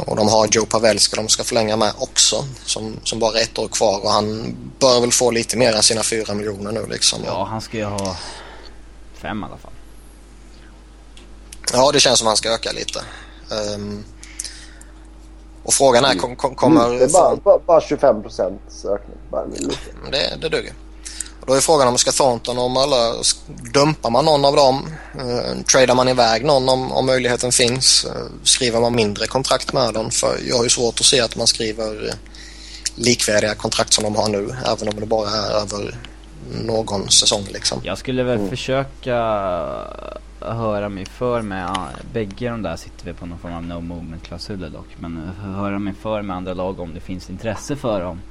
[0.05, 3.57] Och de har Joe Pavelski de ska förlänga med också som, som bara är ett
[3.57, 7.19] år kvar och han bör väl få lite mer än sina fyra miljoner nu liksom.
[7.25, 8.17] Ja, han ska ju ha
[9.13, 9.71] fem i alla fall.
[11.73, 13.01] Ja, det känns som han ska öka lite.
[13.51, 14.03] Ehm,
[15.63, 16.89] och frågan är, kom, kom, kommer...
[16.89, 19.17] Det är bara, bara, bara 25 procents ökning.
[19.31, 19.75] Bara lite.
[20.11, 20.73] Det, det duger.
[21.47, 23.13] Då är frågan om ska Thornton och Möller,
[23.73, 24.89] dumpar man någon av dem?
[25.15, 28.05] Uh, tradar man iväg någon om, om möjligheten finns?
[28.05, 28.11] Eh,
[28.43, 30.11] skriver man mindre kontrakt med dem?
[30.11, 32.13] För jag har ju svårt att se att man skriver eh,
[32.95, 35.95] likvärdiga kontrakt som de har nu, även om det bara är över
[36.63, 37.81] någon säsong liksom.
[37.83, 38.49] Jag skulle väl Mm.
[38.49, 39.15] försöka
[40.39, 41.69] höra mig för med,
[42.13, 44.87] bägge de där sitter vi på någon form av no movement klausuler dock.
[44.99, 48.21] Men eh, höra mig för med andra lag om det finns intresse för dem.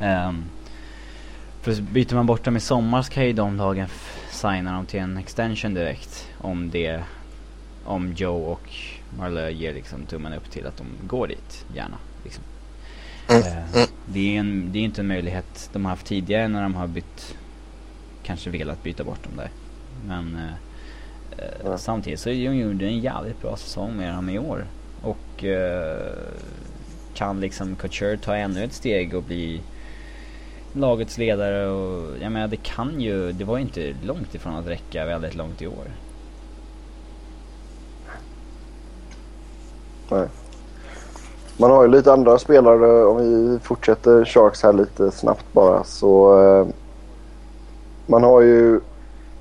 [0.00, 0.44] Um,
[1.62, 3.88] för byter man bort dem i sommar så kan ju de lagen
[4.30, 6.28] signa dem till en extension direkt.
[6.38, 7.02] Om det,
[7.84, 8.70] om Joe och
[9.18, 11.96] Marlö ger liksom tummen upp till att de går dit, gärna.
[12.24, 12.44] Liksom.
[13.28, 13.88] Mm, Eh, mm.
[14.06, 14.40] Det är
[14.78, 17.34] är inte en möjlighet de har haft tidigare när de har bytt,
[18.22, 19.50] kanske velat byta bort dem där.
[20.06, 21.78] Men eh, eh, Ja.
[21.78, 24.64] samtidigt så gjorde en jävligt bra säsong med dem i år.
[25.02, 26.12] Och eh,
[27.14, 29.60] kan liksom Couture ta ännu ett steg och bli
[30.72, 34.66] lagets ledare och jag menar det kan ju, det var ju inte långt ifrån att
[34.66, 35.86] räcka väldigt långt i år.
[40.10, 40.28] Nej.
[41.56, 43.04] Man har ju lite andra spelare.
[43.04, 45.84] Om vi fortsätter Sharks här lite snabbt bara.
[45.84, 46.66] Så eh,
[48.06, 48.80] Man har ju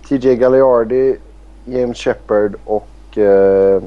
[0.07, 1.17] TJ Galliardi,
[1.65, 3.83] James Shepard och eh,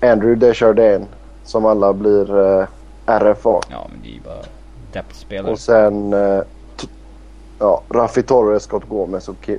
[0.00, 1.08] Andrew Desjardins.
[1.44, 2.66] Som alla blir eh,
[3.06, 3.60] RFA.
[3.70, 4.55] Ja men det är ju bara
[4.96, 5.52] depth-spelare.
[5.52, 6.42] Och sen eh,
[7.58, 9.50] ja, Raffi Torres, Scott Gomez och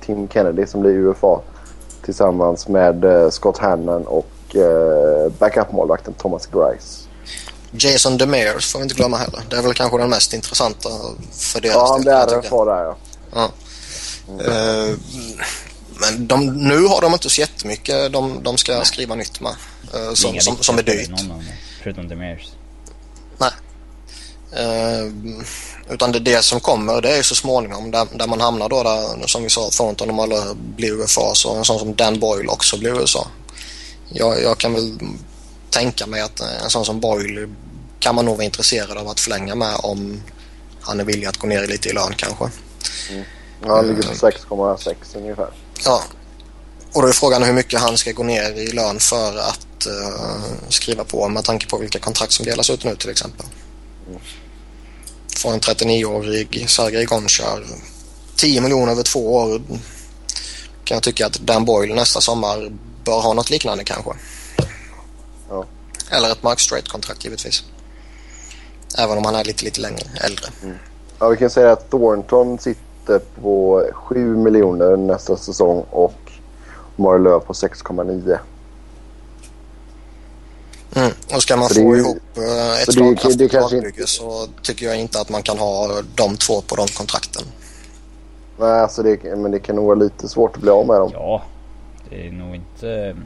[0.00, 1.40] Tim Kennedy som blir UFA.
[2.04, 7.02] Tillsammans med eh, Scott Hannon och eh, backup-målvakten Thomas Grice.
[7.70, 9.40] Jason Demers får vi inte glömma heller.
[9.50, 10.88] Det är väl kanske den mest intressanta
[11.32, 12.12] för deras Ja, han blir.
[12.40, 12.96] RFA där ja.
[13.34, 13.50] Ja.
[14.44, 14.94] Eh,
[16.00, 19.52] men de, nu har de inte så jättemycket de, de ska skriva nytt med.
[19.94, 21.10] eh, som, som, som är dyrt.
[21.10, 21.42] Någon
[21.82, 22.52] förutom Demers.
[24.52, 25.12] Eh,
[25.90, 29.26] utan det, det som kommer det är så småningom där, där man hamnar då där
[29.26, 32.78] som vi sa Thornton och alla blir UFA så en sån som Dan Boyle också
[32.78, 33.26] blir USA.
[34.08, 34.98] Jag, jag kan väl
[35.70, 37.48] tänka mig att en sån som Boyle
[38.00, 40.22] kan man nog vara intresserad av att förlänga med om
[40.80, 42.50] han är villig att gå ner lite i lön kanske.
[43.66, 45.50] Han ligger på 6,6 ungefär.
[45.84, 46.02] Ja.
[46.92, 50.68] Och då är frågan hur mycket han ska gå ner i lön för att eh,
[50.68, 53.46] skriva på med tanke på vilka kontrakt som delas ut nu till exempel.
[55.36, 57.64] Får en 39-årig Sergej Gonchar
[58.36, 59.62] 10 miljoner över två år
[60.84, 62.72] kan jag tycka att Dan Boyle nästa sommar
[63.04, 64.10] bör ha något liknande kanske.
[65.48, 65.64] Ja.
[66.10, 67.64] Eller ett Mark Straight-kontrakt givetvis.
[68.98, 70.48] Även om han är lite, lite längre, äldre.
[71.18, 76.30] Ja, vi kan säga att Thornton sitter på 7 miljoner nästa säsong och
[76.96, 78.38] Marlö på 6,9.
[80.94, 81.10] Mm.
[81.34, 84.86] Och ska man Så få ihop eh, ett det är- det slagkraftigt lagbygge så tycker
[84.86, 87.42] jag inte att man kan ha de två på de kontrakten.
[88.58, 91.10] Nej, alltså det, men det kan nog vara lite svårt att bli av med dem.
[91.14, 91.42] Ja,
[92.10, 93.16] det är nog inte...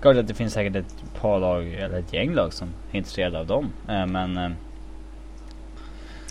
[0.00, 3.38] Klart att det finns säkert ett par lag, eller ett gäng lag som är intresserade
[3.38, 3.72] av dem.
[3.88, 4.36] Eh, Men...
[4.36, 4.50] eh,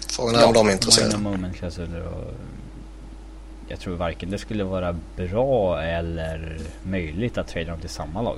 [0.10, 1.18] Frågan är om de är intresserade.
[1.18, 1.56] moment.
[3.68, 8.38] Jag tror varken det skulle vara bra eller möjligt att trada dem till samma lag.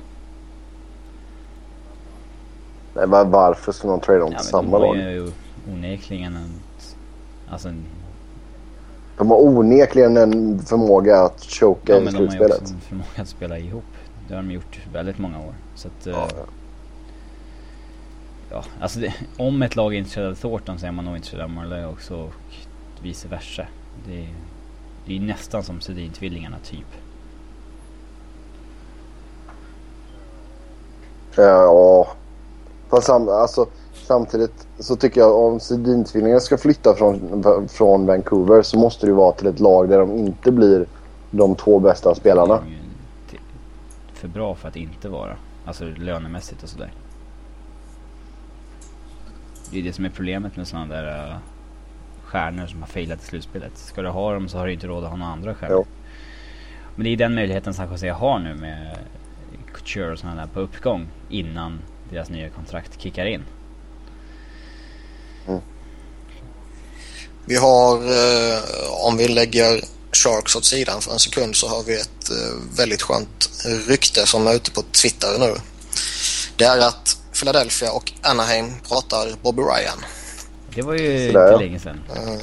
[2.94, 4.96] Nej, var, varför skulle någon trada dem Ja, till men de samma har lag?
[5.12, 5.30] ju
[5.72, 6.50] onekligen en...
[7.50, 7.84] Alltså en...
[9.18, 12.62] De har onekligen en förmåga att choka Ja, i men de har ju slutspelet.
[12.62, 13.84] också en förmåga att spela ihop.
[14.28, 15.54] Det har de gjort väldigt många år.
[15.74, 16.06] Så att...
[16.06, 16.44] Ja, eh,
[18.50, 21.42] Ja, alltså det, om ett lag är intresserad av Thornton så är man nog intresserad
[21.42, 22.32] av Marley också och
[23.02, 23.66] vice versa.
[24.06, 24.34] Det, är-
[25.06, 26.86] det är nästan som Sedin-tvillingarna typ.
[31.36, 32.08] Ja,
[32.94, 38.78] fast sam, alltså, samtidigt så tycker jag om Sedin-tvillingarna ska flytta från, från Vancouver så
[38.78, 40.86] måste det ju vara till ett lag där de inte blir
[41.30, 42.58] de två bästa spelarna.
[43.30, 43.38] Till-
[44.14, 45.36] för bra för att inte vara.
[45.66, 46.92] Alltså lönemässigt och sådär.
[49.70, 51.36] Det är det som är problemet med sådana där uh,
[52.24, 53.78] stjärnor som har failat i slutspelet.
[53.78, 55.76] Ska du ha dem så har du inte råd att ha några andra stjärnor.
[55.76, 55.86] Jo.
[56.94, 58.98] Men det är den möjligheten San Jose har nu med
[59.74, 61.78] Couture och sådana där på uppgång innan
[62.10, 63.44] deras nya kontrakt kickar in.
[67.46, 68.62] Vi har, eh,
[69.06, 73.02] om vi lägger Sharks åt sidan för en sekund så har vi ett eh, väldigt
[73.02, 73.50] skönt
[73.88, 75.54] rykte som är ute på Twitter nu.
[76.56, 80.04] Det är att Philadelphia och Anaheim pratar Bobby Ryan.
[80.74, 82.00] Det var ju Sådär, inte länge sedan.
[82.14, 82.38] Ja,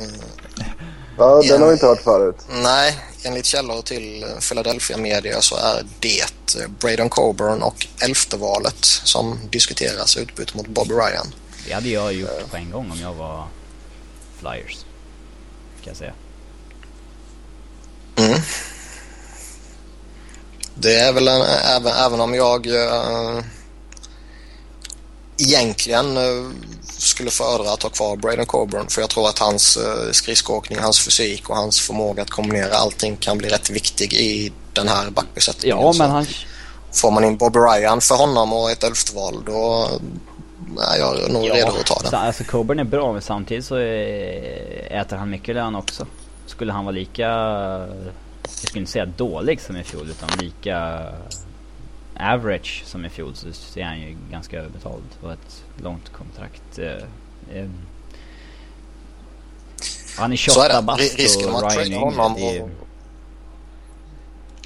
[1.22, 1.42] Ja.
[1.42, 2.36] den har vi inte hört förut.
[2.50, 6.22] Nej, enligt källor till Philadelphia Media så är det
[6.62, 11.34] eh, Braden Coburn och elfte valet som diskuteras utbyte mot Bobby Ryan.
[11.68, 13.48] Det hade jag gjort på en gång om jag var
[14.40, 14.78] Flyers.
[15.84, 16.14] Kan jag säga.
[18.16, 18.40] Mm.
[20.76, 23.40] Det är väl en, även, även om jag eh,
[25.42, 26.52] egentligen eh,
[26.98, 31.00] skulle föredra att ha kvar Braden Coburn för jag tror att hans eh, skridskoåkning, hans
[31.00, 35.78] fysik och hans förmåga att kombinera allting kan bli rätt viktig i den här backbesättningen.
[35.78, 36.26] Ja, men han...
[36.94, 39.90] Får man in Bobby Ryan för honom och ett elfte val då
[40.80, 42.18] är jag nog redo att ta det.
[42.18, 46.08] alltså Coburn är bra men samtidigt så eh, äter han mycket lön också.
[46.46, 47.90] Skulle han vara lika, jag
[48.44, 51.08] skulle inte säga dålig som i fjol utan lika
[52.22, 56.80] average som i fjol så ser han ju ganska överbetald och ett långt kontrakt.
[56.80, 56.88] Eh,
[57.58, 57.70] eh,
[60.18, 60.82] han är Så är 28 det.
[60.86, 61.16] bast
[61.56, 62.70] och Ryan är honom är, och-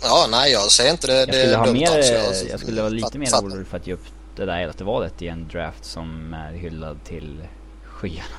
[0.02, 1.20] Ja, nej jag säger inte det.
[1.20, 2.44] jag det skulle ha mer, alls.
[2.50, 5.28] jag skulle vara lite mer orolig för att ge upp det där elfte valet i
[5.28, 7.48] en draft som är hyllad till
[7.86, 8.38] skyarna.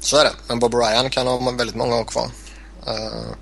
[0.00, 0.32] Så är det.
[0.48, 2.28] Men Bob Ryan kan ha väldigt många år kvar.
[2.86, 3.32] Eh,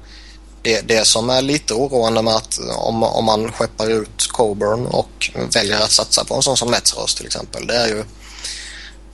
[0.62, 5.30] det, det som är lite oroande med att om, om man skeppar ut Coburn och
[5.54, 7.66] väljer att satsa på en sån som Metros till exempel.
[7.66, 8.04] Det är ju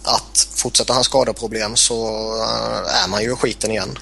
[0.03, 3.99] att fortsätter hans skadeproblem så eh, är man ju skiten igen.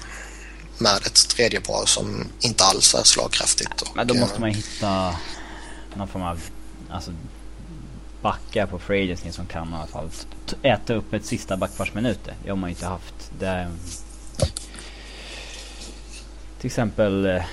[0.77, 3.81] Med ett tredje par som inte alls är slagkraftigt.
[3.81, 5.15] Och, Men då eh, måste man ju hitta
[5.93, 6.41] någon form av
[6.89, 7.11] alltså,
[8.21, 10.09] backar på free som kan i alla fall
[10.61, 12.35] äta upp ett sista backparsminuter.
[12.43, 13.31] Det har man ju inte haft.
[13.39, 13.71] Det
[16.59, 17.43] till exempel, eh,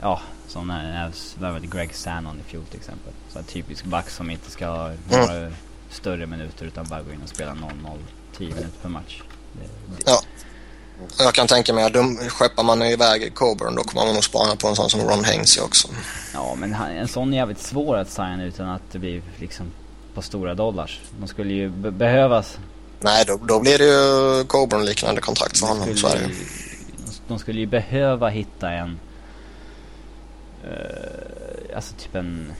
[0.00, 3.12] ja, som när jag värvade Greg Sannon i fjol till exempel.
[3.32, 5.50] Så en typisk back som inte ska ha några
[5.90, 7.68] större minuter utan bara gå in och spela 0-0
[8.38, 9.22] 10 minuter per match.
[9.52, 9.60] Det,
[9.96, 10.22] det, Ja.
[11.18, 11.92] Jag kan tänka mig att
[12.32, 15.62] skeppar man iväg Coburn då kommer man nog spana på en sån som Ron Hainsey
[15.62, 15.88] också.
[16.34, 19.66] Ja men han, en sån är jävligt svår att signa utan att det blir liksom
[20.14, 21.00] på stora dollars.
[21.20, 22.58] De skulle ju be- behövas.
[23.00, 25.96] Nej, då, då blir det ju Coburn-liknande kontrakt för honom.
[25.96, 26.34] Så är det ju.
[27.28, 29.00] De- skulle ju behöva hitta en...
[30.64, 32.52] Uh, alltså typ en...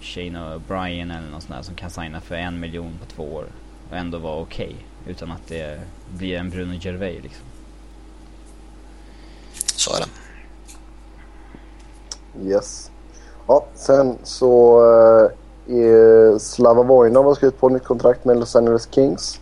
[0.00, 3.44] Shane O'Brien eller något sånt där som kan signa för en miljon på två år.
[3.90, 4.76] Och ändå vara okej.
[5.06, 5.80] utan att det
[6.16, 7.44] blir en Bruno Gervais liksom.
[9.76, 10.08] Så är det.
[12.48, 12.90] Yes.
[13.46, 14.80] Ja, sen så
[15.68, 19.40] eh, Slava Vojnov har skrivit på ett nytt kontrakt med Los Angeles Kings.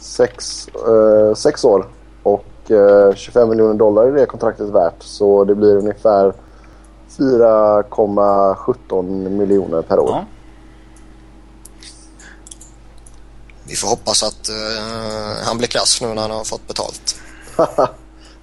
[0.00, 1.86] Sex, eh, sex år
[2.70, 2.76] och
[3.08, 5.02] eh, 25 miljoner dollar är det kontraktet värt.
[5.02, 6.32] Så det blir ungefär
[7.18, 10.08] 4,17 miljoner per år.
[10.10, 10.24] Ja,
[13.68, 17.20] Vi får hoppas att eh, han blir klass nu när han har fått betalt.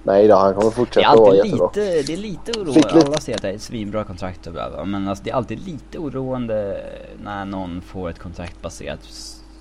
[0.02, 1.66] Nej då, han kommer det är fortsätta vara alltid jättebra.
[1.66, 2.80] lite, det är lite Fick oroande.
[2.94, 4.84] lite- Alla säger att det är ett svinbra kontrakt och bla bla.
[4.84, 6.80] Men alltså det är alltid lite oroande
[7.24, 8.98] när någon får ett kontrakt baserat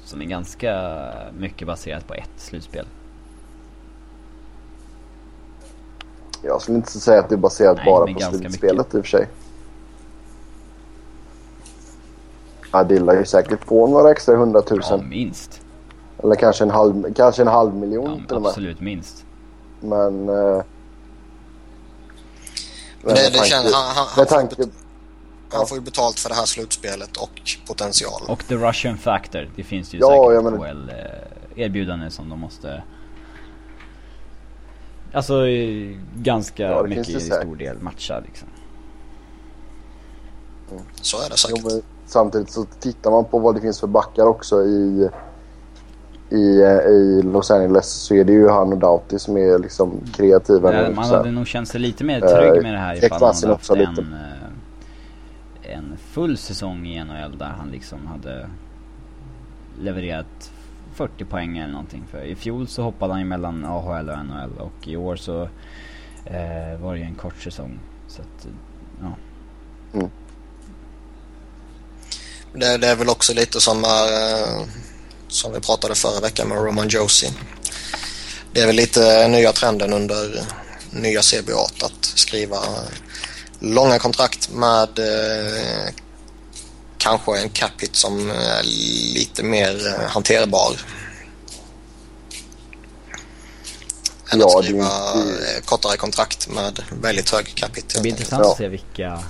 [0.06, 1.00] som är ganska
[1.40, 2.86] mycket baserat på ett slutspel.
[6.42, 9.02] Jag skulle inte säga att det är baserat Nej, bara men på slutspelet i och
[9.06, 9.28] för sig.
[12.72, 15.10] Adilla är ju säkert på några extra Ja, hundratusen.
[15.10, 15.62] minst.
[16.24, 19.26] Eller kanske en halv, kanske en halv miljon Ja, till absolut minst.
[19.82, 20.30] Men...
[20.30, 20.62] Eh,
[23.02, 24.70] Men det, det känner, han, han, får, tanke, bet-
[25.52, 28.22] han får ju betalt för det här slutspelet och potential.
[28.28, 29.50] Och the Russian factor.
[29.56, 32.84] Det finns ju Ja, säkert jag menar- KL eh, erbjudanden som de måste...
[35.14, 38.48] Alltså eh, ganska Ja, det mycket stor del matcha liksom.
[41.02, 41.64] Så är det jo, säkert.
[41.64, 45.10] men samtidigt så tittar man på vad det finns för backar också i,
[46.30, 49.92] i, eh, i Los Angeles så är det ju han och Doughty som är liksom
[50.14, 50.72] kreativa.
[50.72, 53.36] Nu, man hade nog känt sig lite mer trygg Eh, med det här ifall han
[53.36, 54.06] hade haft en, lite.
[55.62, 58.50] en full säsong i NHL där han liksom hade
[59.82, 60.52] levererat
[60.98, 62.04] 40 poäng eller någonting.
[62.12, 65.42] För i fjol så hoppade han ju mellan AHL och NHL och i år så
[66.26, 67.80] eh, var det ju en kort säsong.
[68.08, 68.48] Så att,
[69.02, 69.16] ja.
[69.94, 70.10] Mm.
[72.54, 74.66] Det, det är väl också lite som är,
[75.28, 77.32] som vi pratade förra veckan med Roman Josie.
[78.54, 80.42] Det är väl lite nya trenden under
[80.92, 82.58] nya CBA att skriva
[83.60, 85.94] långa kontrakt med äh,
[86.98, 88.64] kanske en cap hit som är
[89.14, 90.72] lite mer eh, hanterbar.
[94.32, 94.84] Än Ja, att det skriva
[95.16, 97.90] inte- eh, kortare kontrakt med väldigt hög cap hit.
[97.96, 98.52] Det blir intressant Ja.
[98.52, 99.24] att se vilka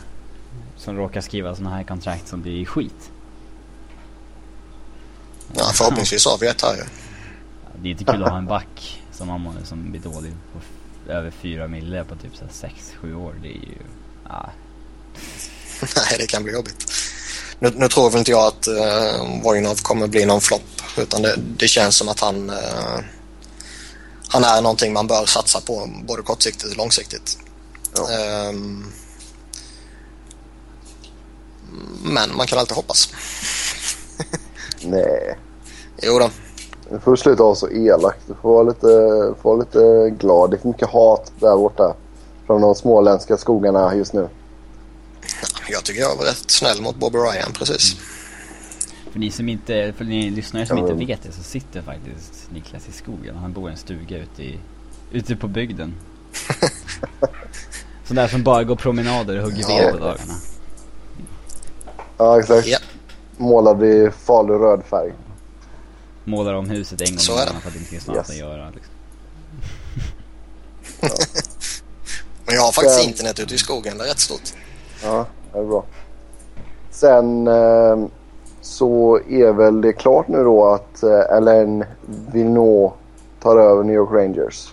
[0.78, 3.12] som råkar skriva såna här kontrakt som blir skit.
[5.56, 6.84] Ja, förhoppningsvis har vi ett här ju.
[7.82, 10.60] Det är inte kul att ha en back som, har, som blir dålig på
[11.12, 12.32] över 4 mille på typ
[13.02, 13.36] 6-7 år.
[13.42, 13.78] Det är ju...
[14.30, 14.52] Ja,
[15.82, 16.92] Nej, det kan bli jobbigt.
[17.60, 20.62] Nu, nu tror väl inte jag att uh, Vojnov kommer bli någon flopp
[20.98, 23.00] utan det, det känns som att han, eh,
[24.30, 27.38] han är någonting man bör satsa på både kortsiktigt och långsiktigt.
[27.96, 28.10] Ja.
[28.12, 28.92] Ehm,
[32.04, 33.10] men man kan alltid hoppas.
[34.82, 35.38] Nej.
[36.02, 36.30] Jo då.
[36.92, 38.16] Nu får du sluta vara så elak.
[38.28, 38.88] Du får vara lite,
[39.42, 40.52] får vara lite glad.
[40.52, 41.96] Det är för mycket hat där borta.
[42.46, 44.30] Från de småländska skogarna just nu.
[45.70, 47.96] Jag tycker jag var rätt snäll mot Bobby Ryan precis.
[49.12, 52.88] För ni som inte, för ni lyssnare som inte vet det så sitter faktiskt Niklas
[52.88, 53.36] i skogen.
[53.36, 54.60] Han bor i en stuga ute i,
[55.12, 55.94] ute på bygden.
[58.06, 59.78] Sån där som bara går promenader och hugger Ja.
[59.78, 60.34] ved på dagarna.
[62.18, 62.68] Ja, exakt.
[62.68, 62.78] Ja.
[63.38, 65.14] Målad i farlig röd färg.
[66.24, 67.52] Målar om huset en gång Så i är det.
[67.62, 68.30] för att det inte finns något Yes.
[68.30, 68.94] att göra liksom.
[72.46, 73.98] Men jag har faktiskt internet ute i skogen.
[73.98, 74.54] Det är rätt stort.
[75.04, 75.86] Ja, det är bra.
[76.92, 77.98] Sen eh,
[78.62, 81.86] så är väl det klart nu då att eh, Alain
[82.32, 82.94] Vigneault
[83.42, 84.68] tar över New York Rangers.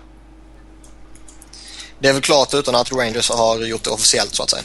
[1.99, 4.63] Det är väl klart utan att Rangers har gjort det officiellt så att säga.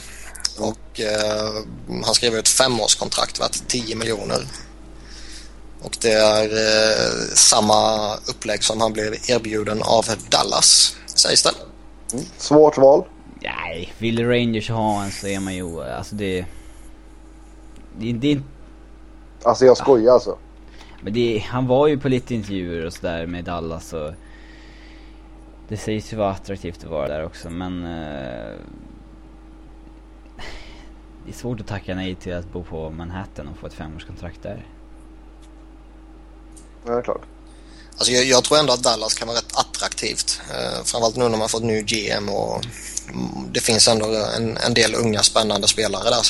[0.58, 1.64] Och eh,
[2.04, 4.46] han skriver ett femårskontrakt värt 10 miljoner.
[5.82, 11.52] Och det är eh, samma upplägg som han blev erbjuden av Dallas, sägs det.
[12.38, 13.04] Svårt val.
[13.42, 16.44] Nej, vill Rangers ha en så är man ju, alltså det...
[17.98, 18.48] Det, det är inte
[19.42, 20.38] Alltså jag skojar alltså.
[21.00, 24.12] Men det, han var ju på lite intervjuer och sådär med Dallas och
[25.68, 28.54] Det sägs ju vara attraktivt att vara där också men eh,
[31.24, 34.42] Det är svårt att tacka nej till att bo på Manhattan och få ett femårskontrakt
[34.42, 34.66] där.
[36.84, 37.22] Ja, det är klart.
[37.92, 40.40] Alltså jag, jag tror ändå att Dallas kan vara rätt attraktivt.
[40.50, 42.70] Eh, framförallt nu när man fått ny GM och mm,
[43.12, 44.06] Mm, det finns ändå
[44.36, 46.26] en, en del unga spännande spelare där.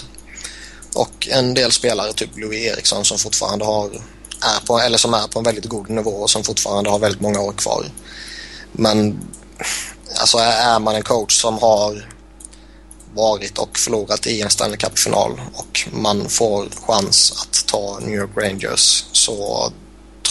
[0.94, 3.86] Och en del spelare, typ Louis Eriksson som fortfarande har,
[4.40, 7.20] är på, eller som är på en väldigt god nivå och som fortfarande har väldigt
[7.20, 7.84] många år kvar.
[8.72, 9.20] Men
[10.20, 12.08] alltså är man en coach som har
[13.14, 18.30] varit och förlorat i en Stanley Cup-final och man får chans att ta New York
[18.36, 19.72] Rangers så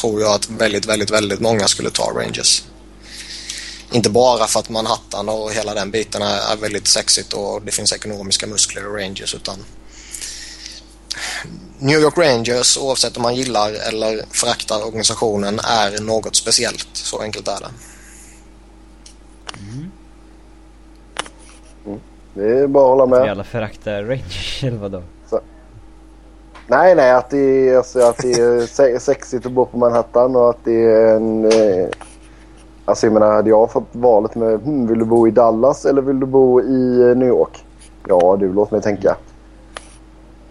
[0.01, 2.63] tror jag att väldigt, väldigt, väldigt många skulle ta Rangers.
[3.91, 7.71] Inte bara för att Manhattan och hela den biten är, är väldigt sexigt och det
[7.71, 9.55] finns ekonomiska muskler i Rangers utan
[11.79, 16.87] New York Rangers, oavsett om man gillar eller föraktar organisationen, är något speciellt.
[16.93, 17.69] Så enkelt är det.
[22.33, 23.31] Det är bara att hålla Att med.
[23.31, 25.03] alla föraktar Rangers eller vadå?
[26.67, 27.11] Nej, nej.
[27.11, 30.65] Att det är, alltså, att det är se- sexigt att bo på Manhattan och att
[30.65, 31.45] det är en...
[32.89, 36.01] Alltså jag menar, hade jag fått valet med hmm, vill du bo i Dallas eller
[36.01, 37.65] vill du bo i eh, New York?
[38.07, 39.17] Ja du, låt mig tänka.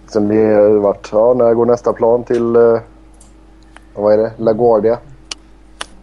[0.08, 2.56] Sen det har varit, ja när går nästa plan till...
[2.56, 2.80] Eh,
[3.94, 4.32] vad är det?
[4.36, 4.98] LaGuardia?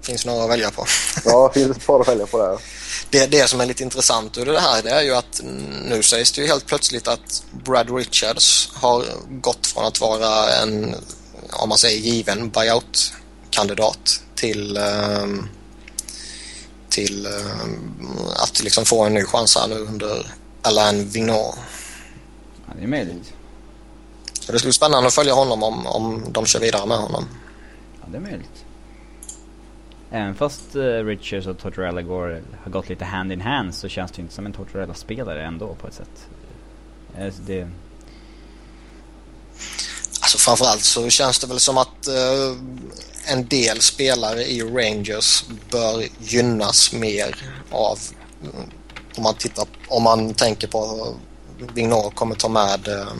[0.05, 0.85] finns några att välja på.
[1.25, 2.59] Ja, finns ett par att välja på där.
[3.09, 5.41] Det, det som är lite intressant ur det här det är ju att
[5.89, 10.95] nu sägs det ju helt plötsligt att Brad Richards har gått från att vara en,
[11.63, 15.47] om man säger given buyout-kandidat till, ehm,
[16.95, 20.25] till ehm, att liksom få en ny chans här nu under
[20.61, 21.57] Alain Vigneault.
[22.67, 23.33] Ja, det är möjligt.
[24.39, 27.25] Så det skulle bli spännande att följa honom om, om de kör vidare med honom.
[28.01, 28.65] Ja, det är möjligt.
[30.11, 34.11] Även fast uh, Richards och Tortorella går, har gått lite hand in hand så känns
[34.11, 36.27] det inte som en Tortorella-spelare ändå på ett sätt.
[37.17, 37.67] Eh, så det,
[40.21, 42.55] Alltså framförallt så känns det väl som att eh,
[43.25, 47.35] en del spelare i Rangers bör gynnas mer
[47.71, 47.99] av
[49.15, 51.13] om man tittar om man tänker på
[51.73, 53.13] Vignor kommer ta med eh,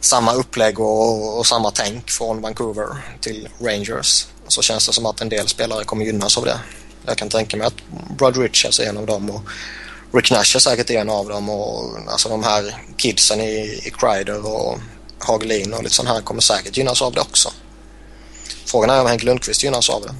[0.00, 2.86] samma upplägg och, och samma tänk från Vancouver
[3.20, 6.60] till Rangers så känns det som att en del spelare kommer gynnas av det.
[7.06, 7.74] Jag kan tänka mig att
[8.18, 9.40] Brad Richards är en av dem och
[10.12, 14.46] Rick Nash är säkert en av dem och alltså de här kidsen i, i Kreider
[14.46, 14.78] och
[15.18, 17.52] Hagelin och lite sånt här kommer säkert gynnas av det också.
[18.68, 20.14] Frågan är om Henke Lundqvist gynnas av det.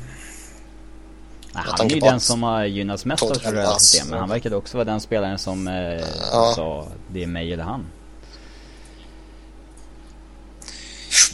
[1.52, 4.08] Nej, han är ju den som har gynnats mest av det system.
[4.10, 5.74] Men han verkade också vara den spelaren som eh,
[6.32, 6.52] ja.
[6.56, 7.86] sa det är mig eller han.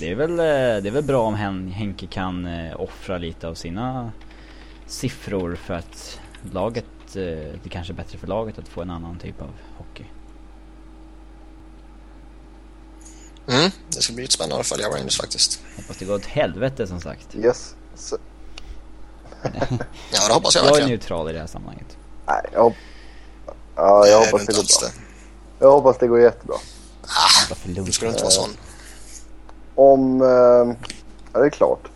[0.01, 1.35] Det är väl, eh, det är väl bra om
[1.71, 4.13] Henke kan eh, offra lite av sina
[4.87, 6.21] siffror för att
[6.53, 6.85] laget,
[7.17, 7.23] eh,
[7.63, 10.05] det kanske är bättre för laget att få en annan typ av hockey.
[13.49, 15.61] Mm, det ska bli spännande att följa Rangers faktiskt.
[15.77, 17.35] Hoppas det går åt helvete som sagt.
[17.35, 17.75] Yes.
[17.95, 18.17] Så...
[20.13, 20.89] ja, det hoppas jag Jag verkligen.
[20.89, 21.97] är neutral i det här sammanhanget.
[22.27, 22.75] Nej, jag,
[23.77, 24.89] ja, jag hoppas det går bra.
[24.89, 24.95] Det.
[25.65, 26.57] Jag hoppas det går jättebra.
[27.03, 28.51] Ah, du skulle inte vara sån.
[29.75, 30.23] Om...
[30.23, 30.77] Eh,
[31.33, 31.89] ja, det är klart.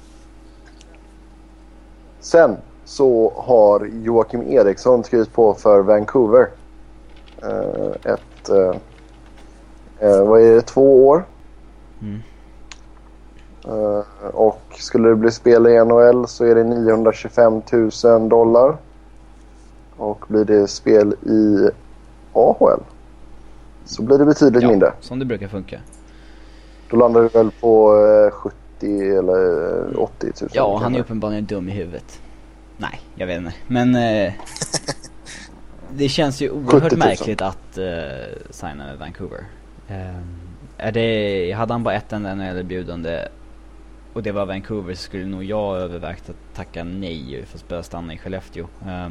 [2.21, 6.51] Sen så har Joakim Eriksson skrivit på för Vancouver.
[7.43, 8.49] Eh, ett...
[8.49, 8.77] Eh,
[10.09, 10.63] eh vad är det?
[10.63, 11.25] Två år.
[12.03, 12.23] Mm.
[13.67, 17.63] Uh, och skulle det bli spel i NHL så är det 925
[18.05, 18.77] 000 dollar.
[19.97, 21.71] Och blir det spel i
[22.33, 22.81] AHL
[23.85, 24.93] så blir det betydligt ja, mindre.
[25.01, 25.81] som det brukar funka.
[26.91, 28.57] Då landar det väl på uh, 70
[29.19, 30.51] eller 80 000.
[30.53, 32.21] Ja, han är uppenbarligen dum i huvudet.
[32.77, 33.55] Nej, jag vet inte.
[33.67, 34.33] Men uh,
[35.93, 37.79] det känns ju oerhört märkligt att
[38.51, 39.45] signa med Vancouver.
[39.89, 40.48] Um,
[40.79, 43.29] är det, hade han bara ett enda NHL-erbjudande
[44.13, 47.83] och det var Vancouver så skulle nog jag övervägt att tacka nej för att spela
[47.83, 48.67] stanna i Skellefteå.
[48.87, 49.09] Uh,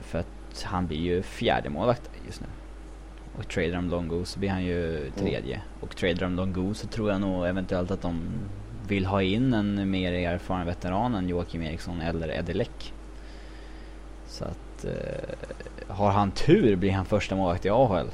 [0.00, 2.46] för att han blir ju fjärde målvakt just nu.
[3.38, 5.54] Och trader de Longo så blir han ju tredje.
[5.54, 5.66] Mm.
[5.80, 8.20] Och trader de Longo så tror jag nog eventuellt att de
[8.88, 12.92] vill ha in en mer erfaren veteran än Joakim Eriksson eller Eddie Leck.
[14.26, 18.08] Så att uh, har han tur blir han första målvakt i AHL.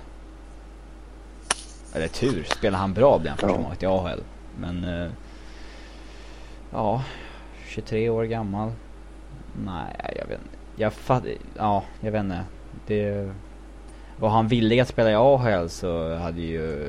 [1.94, 4.20] Eller tur, spelar han bra blir han första målvakt i AHL.
[4.58, 4.84] Men...
[4.84, 5.10] Uh,
[6.72, 7.04] ja,
[7.66, 8.72] 23 år gammal.
[9.64, 10.56] Nej, jag vet inte.
[10.76, 11.24] Jag fatt,
[11.56, 12.44] Ja, jag vet inte.
[12.86, 13.32] Det...
[14.18, 16.88] Var han villig att spela i AHL så hade ju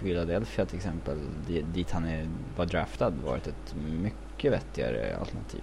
[0.00, 1.18] Philadelphia till exempel,
[1.74, 5.62] dit han är, var draftad, varit ett mycket vettigare alternativ.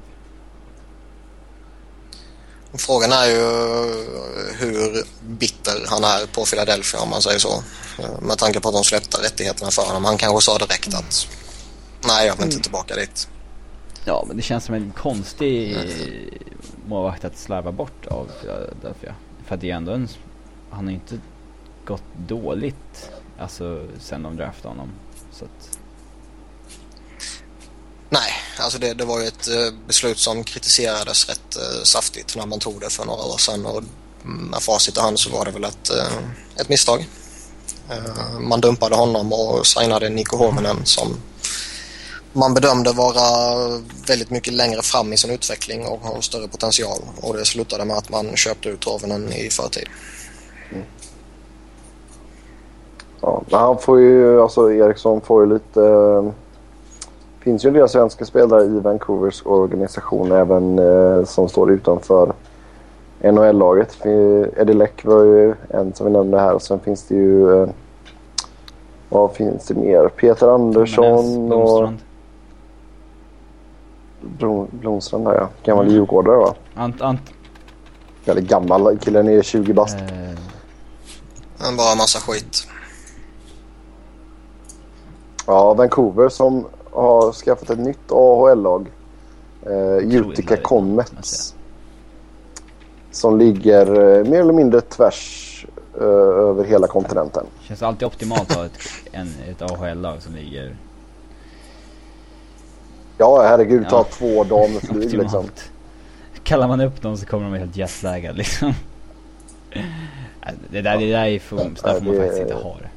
[2.77, 3.41] Frågan är ju
[4.59, 7.63] hur bitter han är på Philadelphia om man säger så.
[8.21, 10.05] Med tanke på att de släppte rättigheterna för honom.
[10.05, 11.27] Han kanske sa direkt att
[12.07, 12.63] nej, jag vill inte mm.
[12.63, 13.27] tillbaka dit.
[14.05, 16.29] Ja, men det känns som en konstig mm.
[16.87, 19.15] målvakt att slarva bort av Philadelphia.
[19.45, 20.07] För att det är ändå en...
[20.69, 21.19] Han har inte
[21.85, 24.91] gått dåligt, alltså sen de draftade honom.
[25.31, 25.79] Så att...
[28.59, 32.59] Alltså det, det var ju ett eh, beslut som kritiserades rätt eh, saftigt när man
[32.59, 33.83] tog det för några år sedan och
[34.23, 37.07] med facit i hand så var det väl ett, eh, ett misstag.
[38.39, 41.17] Man dumpade honom och signade Niko Hominen som
[42.33, 43.19] man bedömde vara
[44.07, 46.99] väldigt mycket längre fram i sin utveckling och har större potential.
[47.21, 49.87] Och det slutade med att man köpte ut Hovinen i förtid.
[50.71, 50.83] Mm.
[53.21, 55.81] Ja, han får ju, alltså Eriksson får ju lite
[57.45, 62.33] finns ju en del svenska spelare i Vancouvers organisation även eh, som står utanför
[63.19, 64.05] NHL-laget.
[64.57, 67.61] Eddie Leck var ju en som vi nämnde här och sen finns det ju...
[67.61, 67.69] Eh,
[69.09, 70.07] vad finns det mer?
[70.07, 71.89] Peter Andersson och...
[74.21, 75.49] Blom, Blomstrand där ja.
[75.63, 75.95] Gammal mm.
[75.95, 76.55] djurgårdare va?
[76.75, 77.21] Ant, ant.
[78.25, 78.97] Eller gammal.
[78.97, 79.97] Killen är 20 bast.
[79.97, 80.39] Eh.
[81.57, 82.67] Han bara massa skit.
[85.47, 86.65] Ja, Vancouver som
[86.95, 88.91] har skaffat ett nytt AHL-lag.
[89.65, 91.55] Eh, Utica Comets.
[93.11, 96.03] Som ligger eh, mer eller mindre tvärs eh,
[96.49, 97.45] över hela kontinenten.
[97.61, 98.79] Känns alltid optimalt att ha ett,
[99.11, 100.75] en, ett AHL-lag som ligger...
[103.17, 103.83] Ja, herregud.
[103.83, 103.89] Ja.
[103.89, 105.45] Ta två dagar med flyg liksom.
[106.43, 108.73] Kallar man upp dem så kommer de helt jetlaggade liksom.
[110.69, 111.81] Det där, det där är fums.
[111.81, 112.89] Där får man faktiskt inte ha det.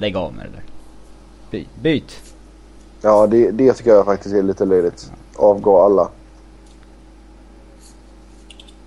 [0.00, 0.64] Lägg av med det där.
[1.50, 2.33] By, byt!
[3.04, 5.10] Ja, det, det tycker jag faktiskt är lite löjligt.
[5.36, 6.08] Avgå alla.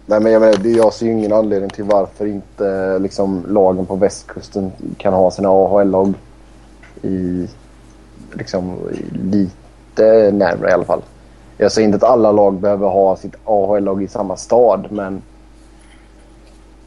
[0.05, 3.95] Nej men jag menar, jag ser ju ingen anledning till varför inte liksom, lagen på
[3.95, 6.13] västkusten kan ha sina AHL-lag
[7.01, 7.47] i,
[8.34, 8.78] liksom,
[9.11, 11.01] lite närmare i alla fall.
[11.57, 15.22] Jag säger inte att alla lag behöver ha sitt AHL-lag i samma stad men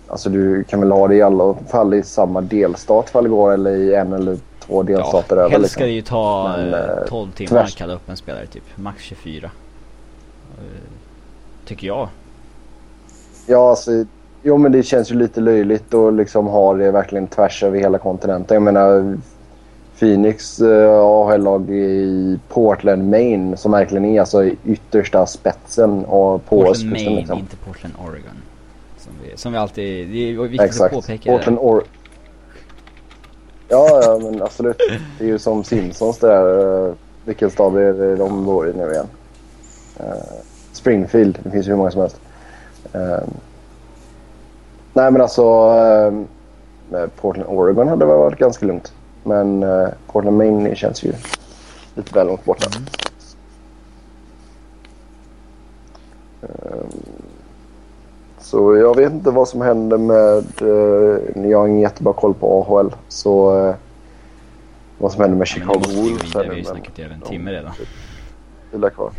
[0.07, 3.53] alltså du kan väl ha det i alla fall i samma delstat ifall det går
[3.53, 4.39] eller i en eller
[4.71, 5.51] två delstater ja, över.
[5.51, 5.89] Helst ska liksom.
[5.89, 8.63] det ju ta Men, 12 eh, timmar att kalla upp en spelare typ.
[8.77, 9.51] Max 24.
[10.59, 10.65] Eh,
[11.65, 12.09] tycker jag.
[13.47, 13.91] Ja, alltså.
[14.43, 17.99] Jo men det känns ju lite löjligt att liksom ha det verkligen tvärs över hela
[17.99, 18.55] kontinenten.
[18.55, 19.19] Jag menar
[19.99, 26.91] Phoenix uh, AHL-lag i Portland, Maine som verkligen är alltså yttersta spetsen och på Portland,
[26.91, 27.39] Maine, liksom.
[27.39, 28.43] inte Portland, Oregon.
[28.99, 30.95] Som vi, som vi alltid, det är viktigt Exakt.
[30.95, 31.85] att påpeka Portland, or
[33.71, 34.79] Ja, ja, men absolut.
[35.19, 36.87] Det är ju som Simpsons det där.
[36.89, 36.95] Uh,
[37.25, 39.07] vilken stad är de bor i nu igen?
[40.01, 40.15] Uh,
[40.73, 41.39] Springfield.
[41.43, 42.21] Det finns ju hur många som helst.
[42.95, 43.29] Uh,
[44.93, 45.43] nej, men alltså...
[47.21, 48.93] Portland, Oregon hade väl varit ganska lugnt.
[49.25, 49.65] Men
[50.07, 51.13] Portland, Maine känns ju
[51.95, 52.67] lite väl långt borta.
[52.73, 52.87] Mm.
[58.51, 60.45] Så jag vet inte vad som händer med...
[61.51, 62.95] jag har ingen jättebra koll på AHL.
[63.09, 63.75] Så
[64.99, 66.35] vad som händer med Chicago Wolves.
[66.35, 67.73] Vi har ju snackat i över en timme redan.
[68.71, 69.11] Det är kvar.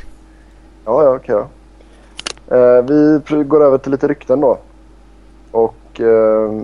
[0.86, 2.56] Ja, ja, okej då.
[2.56, 4.58] Eh, vi går över till lite rykten då.
[5.52, 6.62] Och eh,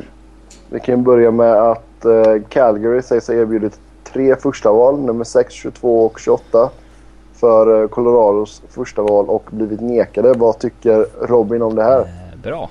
[0.70, 5.54] vi kan börja med att eh, Calgary sägs ha erbjudit tre första val, nummer 6,
[5.54, 6.70] 22 och 28
[7.34, 10.34] för eh, Colorados första val och blivit nekade.
[10.34, 12.27] Vad tycker Robin om det här?
[12.48, 12.70] Bra.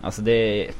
[0.00, 0.70] Alltså det...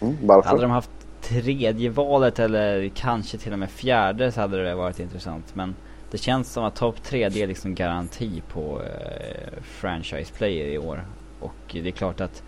[0.00, 0.48] Mm, varför?
[0.48, 5.00] Hade de haft tredje valet eller kanske till och med fjärde så hade det varit
[5.00, 5.54] intressant.
[5.54, 5.74] Men
[6.10, 10.78] det känns som att topp tre det är liksom garanti på eh, franchise player i
[10.78, 11.04] år.
[11.40, 12.42] Och det är klart att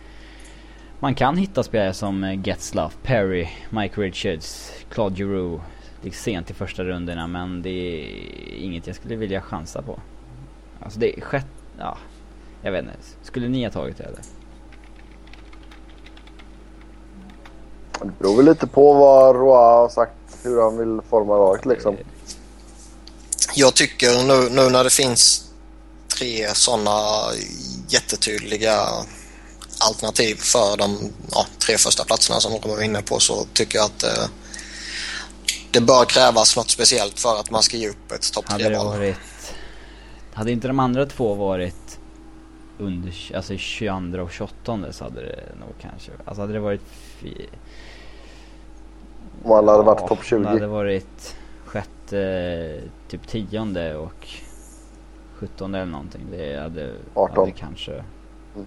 [1.00, 5.64] man kan hitta spelare som eh, Getzlaff, Perry, Mike Richards, Claude Giroux
[6.02, 10.00] liksom sent i första rundorna men det är inget jag skulle vilja chansa på.
[10.80, 11.98] Alltså det är sjätte, ja,
[12.62, 12.96] jag vet inte.
[13.22, 14.20] Skulle ni ha tagit det eller?
[18.02, 21.96] Det beror väl lite på vad Roy har sagt hur han vill forma laget liksom.
[23.54, 25.50] Jag tycker nu, nu när det finns
[26.18, 27.00] tre sådana
[27.88, 28.86] jättetydliga
[29.78, 33.84] alternativ för de ja, tre första platserna som de var inne på så tycker jag
[33.84, 34.24] att eh,
[35.70, 38.76] det bör krävas något speciellt för att man ska ge upp ett topp tre.
[38.76, 39.16] Varit,
[40.34, 41.89] hade inte de andra två varit
[42.80, 46.82] under alltså 22 och 28 så hade det nog kanske, alltså hade det varit
[49.42, 50.36] om alla hade varit topp 20.
[50.36, 54.28] Om det hade varit sjätte, typ tionde och
[55.34, 56.26] sjuttonde eller någonting.
[56.30, 57.36] Det hade, 18.
[57.36, 57.92] hade kanske...
[57.92, 58.66] Mm.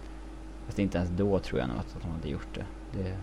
[0.66, 2.66] Fast inte ens då tror jag nog att de hade gjort det.
[2.92, 3.18] det...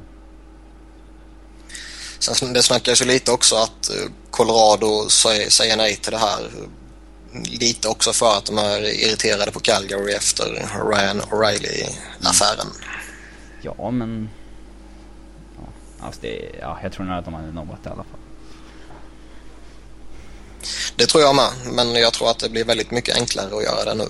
[2.18, 6.50] Sen det snackas ju lite också att eh, Colorado säger nej till det här.
[7.32, 10.44] Lite också för att de är irriterade på Calgary efter
[10.90, 12.66] Ryan O'Reilly-affären.
[13.62, 14.28] Ja, men
[16.02, 18.20] Alltså det, ja, jag tror nog att de hade nobbat i alla fall.
[20.96, 23.84] Det tror jag med, men jag tror att det blir väldigt mycket enklare att göra
[23.84, 24.04] det nu.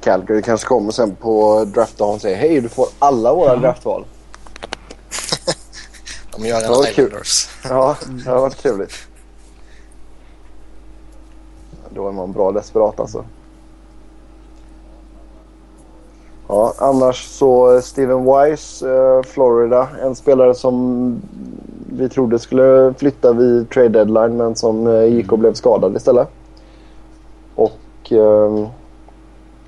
[0.00, 3.56] Calgary kanske kommer sen på draftdagen och säger hej du får alla våra ja.
[3.56, 4.06] draftval.
[6.36, 7.48] de gör en Islanders.
[7.64, 8.92] ja, det har varit trevligt.
[12.14, 13.24] Då var bra desperat alltså.
[16.48, 19.88] Ja, annars så eh, Steven Wise, eh, Florida.
[20.02, 21.16] En spelare som
[21.92, 26.28] vi trodde skulle flytta vid trade deadline men som eh, gick och blev skadad istället.
[27.54, 28.68] Och eh,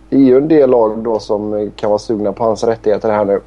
[0.09, 3.25] det är ju en del lag då som kan vara sugna på hans rättigheter här
[3.25, 3.41] nu.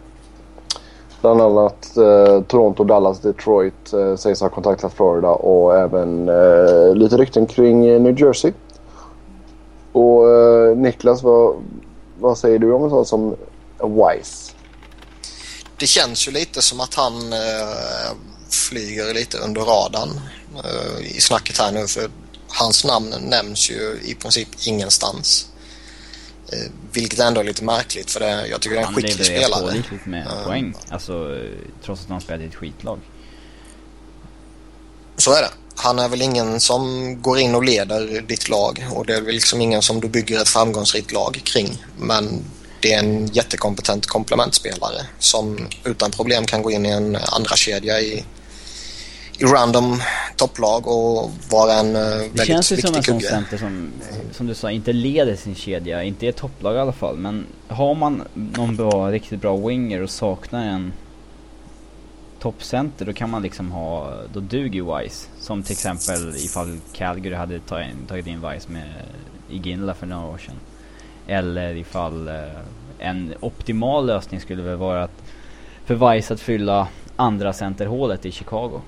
[1.22, 7.18] Bland annat eh, Toronto, Dallas, Detroit eh, sägs ha kontaktat Florida och även eh, lite
[7.18, 8.52] rykten kring New Jersey.
[9.92, 11.64] Och eh, Niklas, vad,
[12.20, 13.36] vad säger du om en sån som
[13.80, 14.54] Wise?
[15.78, 18.12] Det känns ju lite som att han eh,
[18.50, 20.20] flyger lite under radarn
[20.56, 22.10] eh, i snacket här nu för
[22.48, 25.50] hans namn nämns ju i princip ingenstans.
[26.52, 29.66] Eh, vilket ändå är lite märkligt för det, jag tycker det är en skicklig spelare.
[29.66, 31.38] Han levererar med uh, poäng, alltså
[31.84, 33.00] trots att han spelar i ett skitlag.
[35.18, 39.06] Så är det han är väl ingen som går in och leder ditt lag och
[39.06, 41.84] det är väl liksom ingen som du bygger ett framgångsrikt lag kring.
[41.98, 42.44] Men
[42.82, 48.00] det är en jättekompetent komplementspelare som utan problem kan gå in i en andra kedja
[48.00, 48.24] i,
[49.38, 50.02] i random
[50.36, 53.92] topplag och vara en uh, väldigt viktig Det känns ju som en sån center som,
[54.32, 57.18] som du sa, inte leder sin kedja, inte är topplag i alla fall.
[57.18, 60.94] Men har man någon bra, riktigt bra winger och saknar en
[62.40, 65.28] toppcenter då kan man liksom ha, då duger Wise.
[65.40, 67.60] Som till exempel ifall Calgary hade
[68.08, 68.90] tagit in Wise med
[69.50, 70.56] Iginla för några år sedan.
[71.28, 72.36] Eller ifall eh,
[73.00, 75.24] en optimal lösning skulle väl vara att
[75.86, 78.82] för Wise att fylla andra centerhålet i Chicago.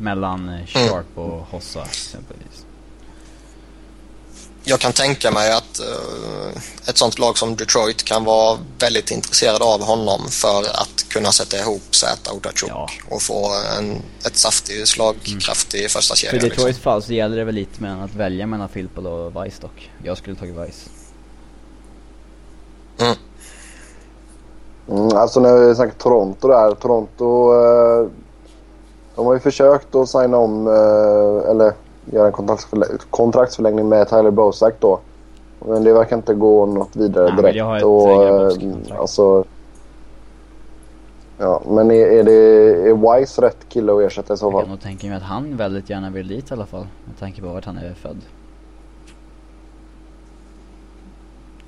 [0.00, 2.67] Mellan eh, Sharp och Hossa exempelvis
[4.68, 9.62] jag kan tänka mig att uh, ett sånt lag som Detroit kan vara väldigt intresserad
[9.62, 12.88] av honom för att kunna sätta ihop Zäta och Dachuk ja.
[13.10, 15.88] och få en, ett saftig, slagkraftig mm.
[15.88, 16.40] första kedja.
[16.40, 16.82] För Detroits liksom.
[16.82, 19.90] fall så gäller det väl lite med att välja mellan Filppel och Weiss dock.
[20.04, 20.88] Jag skulle tagit Weiss.
[23.00, 23.16] Mm.
[24.88, 26.74] Mm, alltså när vi snackar Toronto där.
[26.74, 28.10] Toronto, eh,
[29.14, 31.72] de har ju försökt att signa om, eh, eller
[32.12, 35.00] göra en kontraktsförlängning, kontraktsförlängning med Tyler Bosak då.
[35.66, 37.62] Men det verkar inte gå något vidare direkt.
[37.62, 39.44] Har ett och, alltså,
[41.40, 42.32] Ja, men är, är, det,
[42.88, 44.60] är Wise rätt kille att ersätta i så fall?
[44.60, 46.86] Jag kan nog tänka mig att han väldigt gärna vill dit i alla fall.
[47.04, 48.20] Med tanke på vart han är född.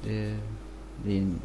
[0.05, 0.37] Det,
[1.05, 1.19] det är...
[1.19, 1.39] Mm.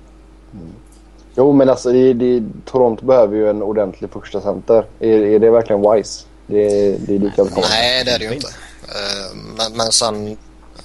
[1.36, 4.86] Jo, men alltså det, det, Toronto behöver ju en ordentlig första center.
[5.00, 6.26] Är, är det verkligen Wise?
[6.48, 6.68] Det,
[7.08, 8.48] det är lika Nej, nej, det är det ju inte.
[8.86, 10.38] Uh, men, men sen,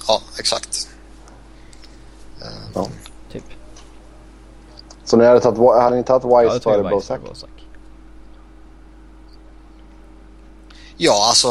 [0.07, 0.87] ja exakt.
[2.73, 2.87] Ja.
[3.31, 3.43] Typ.
[5.05, 7.21] Så ni hade, tagit, hade ni tagit Wise ja, före Bosak?
[10.97, 11.49] Ja, alltså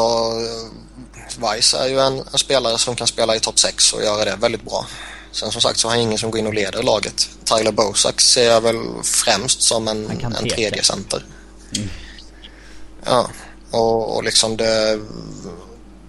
[1.39, 4.37] Weiss är ju en, en, spelare som kan spela i topp 6 och göra det
[4.37, 4.87] väldigt bra.
[5.33, 7.29] Sen som sagt så har han ingen som går in och leder laget.
[7.45, 11.25] Tyler Bosak ser jag väl främst som en, en tredje center.
[11.77, 11.89] Mm.
[13.05, 13.29] Ja,
[13.71, 15.01] och, och liksom det...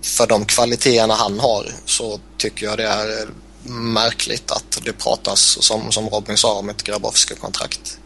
[0.02, 3.28] För de kvaliteterna han har så tycker jag det är
[3.70, 8.00] märkligt att det pratas, som, som Robin sa, om ett Grabowski-kontrakt.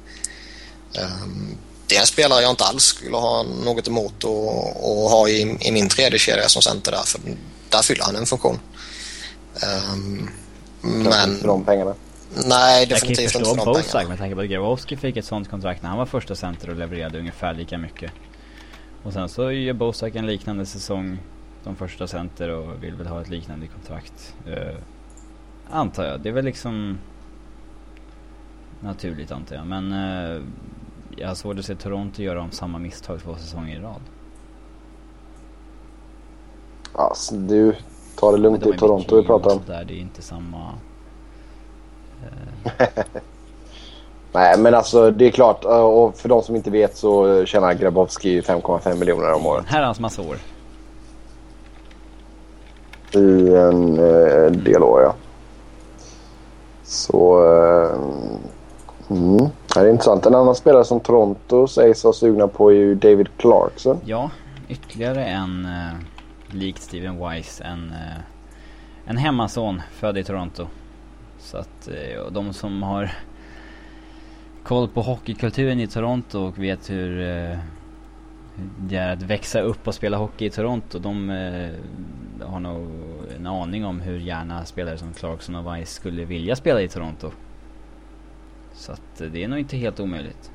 [0.99, 1.57] Um,
[1.87, 4.29] det är en spelare jag inte alls skulle ha något emot att,
[4.77, 7.21] att ha i, i min tredje kedja som center där, för
[7.69, 8.59] där fyller han en funktion.
[9.93, 10.29] Um,
[10.81, 11.29] men...
[11.29, 11.95] Inte för de pengarna.
[12.45, 13.65] Nej, definitivt inte för de pengarna.
[13.65, 15.97] Jag kan förstå Bosak med tanke på att Grabowski fick ett sånt kontrakt när han
[15.97, 18.11] var första center och levererade ungefär lika mycket.
[19.03, 21.19] Och sen så gör Bosak en liknande säsong
[21.65, 24.35] de första center och vill väl ha ett liknande kontrakt.
[24.47, 24.77] Uh,
[25.69, 26.19] antar jag.
[26.19, 26.97] Det är väl liksom
[28.79, 29.67] naturligt antar jag.
[29.67, 30.41] Men uh,
[31.15, 34.01] jag har svårt att se Toronto göra om samma misstag två säsonger i rad.
[36.93, 37.75] Alltså du,
[38.15, 39.61] ta det lugnt i Toronto vi pratar om.
[39.67, 40.71] Där, det är inte samma...
[42.23, 42.87] Uh...
[44.31, 48.41] Nej men alltså det är klart och för de som inte vet så tjänar Grabowski
[48.41, 49.65] 5,5 miljoner om året.
[49.67, 50.37] Herrans massa år.
[53.11, 55.15] I en eh, del år ja.
[56.83, 57.43] Så...
[57.45, 59.49] Eh, mm.
[59.73, 60.25] Det är intressant.
[60.25, 63.97] En annan spelare som Toronto sägs ha sugna på är ju David Clarkson.
[64.05, 64.29] Ja,
[64.69, 65.93] ytterligare en eh,
[66.55, 67.63] likt Steven Wise.
[67.63, 68.21] En, eh,
[69.05, 70.67] en hemmason född i Toronto.
[71.39, 73.11] Så att eh, de som har
[74.63, 77.57] koll på hockeykulturen i Toronto och vet hur eh,
[78.79, 80.99] det är att växa upp och spela hockey i Toronto.
[80.99, 81.71] De eh,
[82.47, 82.89] har nog
[83.37, 87.31] en aning om hur gärna spelare som Clarkson och Weiss skulle vilja spela i Toronto.
[88.75, 90.51] Så att eh, det är nog inte helt omöjligt.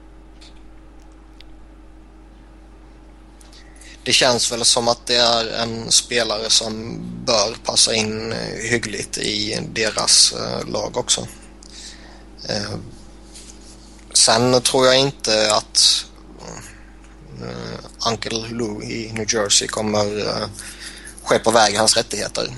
[4.04, 9.18] Det känns väl som att det är en spelare som bör passa in eh, hyggligt
[9.18, 11.26] i deras eh, lag också.
[14.12, 16.09] Sen tror jag inte att
[18.06, 20.32] Uncle Lou i New Jersey kommer
[21.22, 22.56] skeppa iväg hans rättigheter.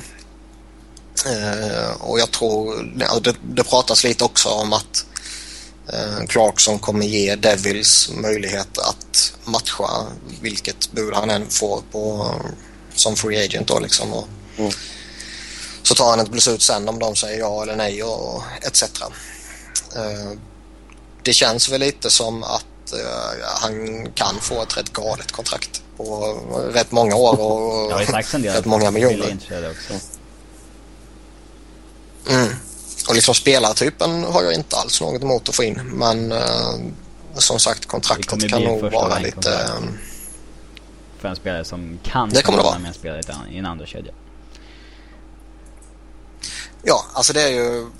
[1.98, 2.82] Och jag tror,
[3.20, 5.06] det, det pratas lite också om att
[5.88, 10.06] Eh, Clarkson kommer ge Devils möjlighet att matcha
[10.40, 12.34] vilket bud han än får på,
[12.94, 13.68] som free agent.
[13.68, 14.12] Då liksom.
[14.12, 14.28] Och
[14.58, 14.72] mm.
[15.82, 18.82] Så tar han ett beslut sen om de säger ja eller nej och etc.
[19.96, 20.32] Eh,
[21.22, 26.34] det känns väl lite som att eh, han kan få ett rätt galet kontrakt på
[26.72, 28.00] rätt många år och
[28.42, 29.36] rätt många miljoner.
[32.28, 32.48] Mm.
[33.08, 35.80] Och liksom spelartypen har jag inte alls något emot att få in.
[35.84, 36.40] Men uh,
[37.34, 39.50] som sagt kontraktet kan nog vara lite...
[39.50, 39.88] Uh,
[41.18, 42.78] för en spelare som kan det kommer det vara.
[42.78, 44.12] med en spelare i en andra kedja.
[46.82, 47.90] Ja, alltså det är ju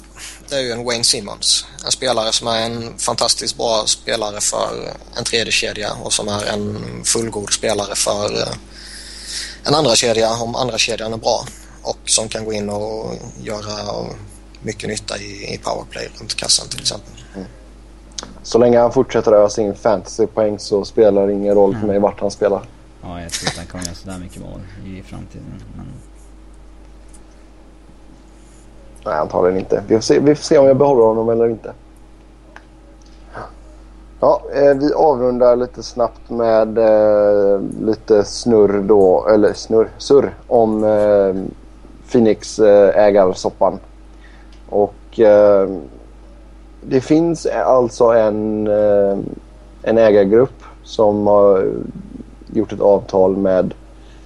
[0.52, 1.66] är ju en Wayne Simmons.
[1.84, 6.44] En spelare som är en fantastiskt bra spelare för en tredje kedja och som är
[6.44, 8.54] en fullgod spelare för uh,
[9.64, 11.44] en andra kedja om andra kedjan är bra.
[11.82, 14.06] Och som kan gå in och göra
[14.62, 17.12] mycket nytta i, i powerplay runt kassan till exempel.
[17.34, 17.46] Mm.
[18.42, 21.80] Så länge han fortsätter ösa in fantasypoäng så spelar det ingen roll mm.
[21.80, 22.62] för mig vart han spelar.
[23.02, 25.62] Ja, jag tror inte han kommer göra sådär mycket mål i framtiden.
[25.76, 25.86] Men...
[29.04, 29.82] Nej, antagligen inte.
[29.86, 31.72] Vi får, se, vi får se om jag behåller honom eller inte.
[34.20, 40.84] Ja, eh, vi avrundar lite snabbt med eh, lite snurr då, eller snurr, surr om
[40.84, 41.34] eh,
[42.12, 43.72] Phoenix-ägarsoppan.
[43.72, 43.78] Eh,
[44.68, 45.68] Och eh,
[46.82, 49.18] det finns alltså en, eh,
[49.82, 51.72] en ägargrupp som har
[52.52, 53.74] gjort ett avtal med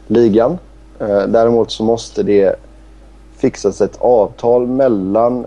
[0.06, 0.58] ligan.
[0.98, 2.54] Eh, däremot så måste det
[3.36, 5.46] fixas ett avtal mellan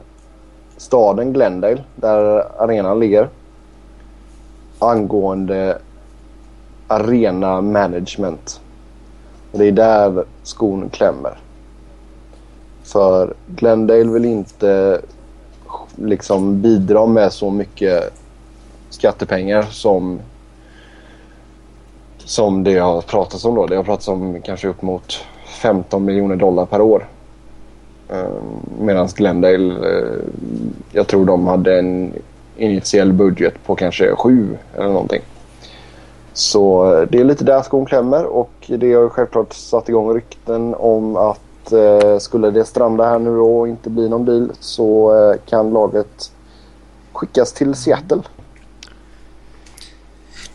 [0.78, 3.30] staden Glendale, där arenan ligger,
[4.80, 5.78] angående
[6.88, 8.62] arena management.
[9.52, 11.38] Och det är där skon klämmer.
[12.84, 15.02] För Glendale vill inte
[15.96, 18.14] liksom bidra med så mycket
[18.90, 20.20] skattepengar som
[22.18, 23.68] som det har pratats om då.
[23.68, 25.26] Det har pratats om kanske upp mot
[25.62, 27.08] 15 miljoner dollar per år.
[28.10, 28.42] Eh,
[28.80, 30.18] Medan Glendale, eh,
[30.92, 32.14] jag tror de hade en
[32.58, 35.22] initiell budget på kanske sju eller någonting.
[36.34, 40.14] Så eh, det är lite där skon klämmer och det har ju självklart satt igång
[40.16, 45.36] rykten om att eh, skulle det stranda här nu och inte bli någon deal så
[45.46, 46.32] kan laget
[47.14, 48.22] skickas till Seattle.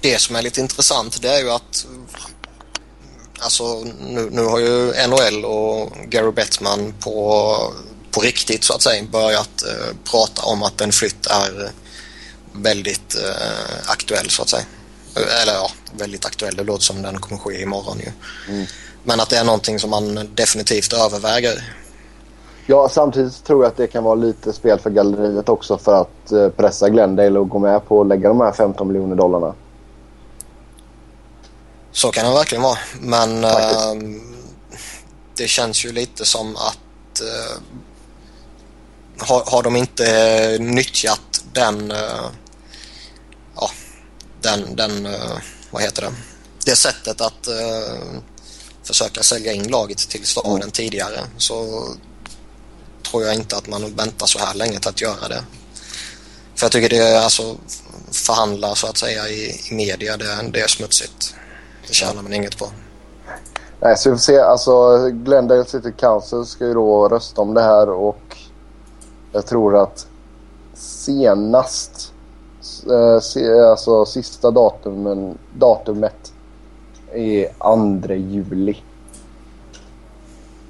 [0.00, 1.86] Det som är lite intressant det är ju att
[3.44, 3.64] Alltså
[4.00, 7.56] nu, nu har ju NHL och Gary Bettman på,
[8.10, 11.70] på riktigt så att säga börjat eh, prata om att en flytt är
[12.52, 14.64] väldigt eh, aktuell så att säga.
[15.42, 16.54] Eller ja, väldigt aktuell.
[16.56, 18.10] Det låter som den kommer ske imorgon ju.
[18.54, 18.66] Mm.
[19.04, 21.74] Men att det är någonting som man definitivt överväger.
[22.66, 26.32] Ja, samtidigt tror jag att det kan vara lite spel för galleriet också för att
[26.32, 29.54] eh, pressa Glendale och gå med på att lägga de här 15 miljoner dollarna.
[31.94, 32.78] Så kan det verkligen vara.
[33.00, 33.94] Men äh,
[35.36, 37.56] det känns ju lite som att äh,
[39.18, 42.30] har, har de inte nyttjat den, äh,
[43.56, 43.70] ja,
[44.42, 45.08] den, den
[45.70, 46.14] vad heter det,
[46.64, 47.48] det sättet att
[48.82, 50.70] försöka sälja in laget till staden mm.
[50.70, 51.88] tidigare så
[53.10, 55.44] tror jag inte att man väntar så här länge till att göra det.
[56.54, 57.56] För jag tycker det är alltså
[58.12, 61.34] förhandla så att säga i, i media, det, det är smutsigt.
[61.88, 62.66] Det tjänar man inget på.
[63.80, 64.38] Nej, så vi får se.
[64.38, 68.36] Alltså, Glendale City Council ska ju då rösta om det här och
[69.32, 70.06] jag tror att
[70.74, 72.12] senast,
[72.90, 76.32] eh, alltså sista datumen, datumet
[77.12, 77.48] är
[78.06, 78.76] 2 juli.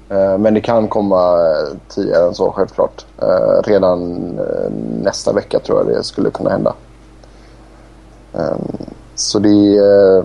[0.09, 3.05] Eh, men det kan komma eh, tidigare än så självklart.
[3.21, 4.71] Eh, redan eh,
[5.03, 6.73] nästa vecka tror jag det skulle kunna hända.
[8.33, 8.77] Ehm,
[9.15, 10.23] så det är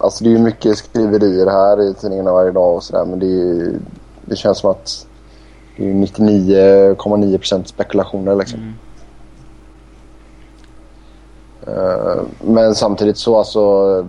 [0.00, 3.72] Alltså det är mycket skriverier här i tidningarna varje dag och sådär men det, är,
[4.24, 5.06] det känns som att
[5.76, 8.60] det är 99,9% spekulationer liksom.
[8.60, 8.74] Mm.
[11.68, 14.06] Uh, men samtidigt så alltså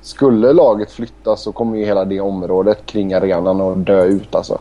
[0.00, 4.58] skulle laget flytta så kommer ju hela det området kring arenan att dö ut alltså.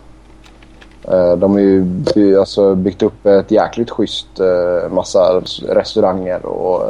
[1.11, 6.81] Uh, de har ju by, alltså, byggt upp ett jäkligt schysst uh, massa restauranger och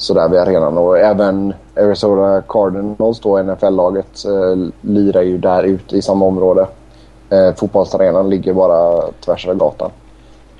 [0.00, 0.78] sådär vid arenan.
[0.78, 6.66] Och även Arizona Cardinals, då NFL-laget, eh, lirar ju där ute i samma område.
[7.30, 9.90] Eh, fotbollsarenan ligger bara tvärs över gatan.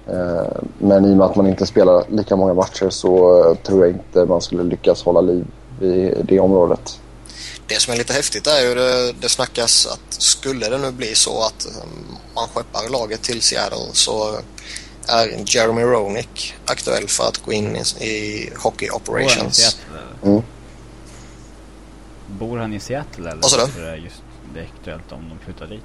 [0.07, 3.95] Eh, men i och med att man inte spelar lika många matcher så tror jag
[3.95, 5.47] inte man skulle lyckas hålla liv
[5.81, 7.01] i det området.
[7.67, 11.15] Det som är lite häftigt är ju det, det snackas att skulle det nu bli
[11.15, 11.85] så att eh,
[12.35, 14.37] man skeppar laget till Seattle så
[15.07, 19.77] är Jeremy Roenick aktuell för att gå in i, i Hockey Operations.
[20.23, 20.43] Mm.
[22.27, 23.43] Bor han i Seattle eller?
[23.43, 23.87] Vad sa du?
[23.87, 24.23] Är just
[24.55, 25.83] det aktuellt om de flyttar dit?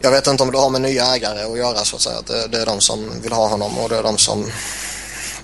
[0.00, 2.22] Jag vet inte om det har med nya ägare att göra så att säga.
[2.26, 4.46] Det, det är de som vill ha honom och det är de som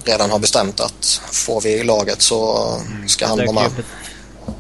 [0.05, 3.09] redan har bestämt att får vi laget så mm.
[3.09, 3.71] ska han vara med.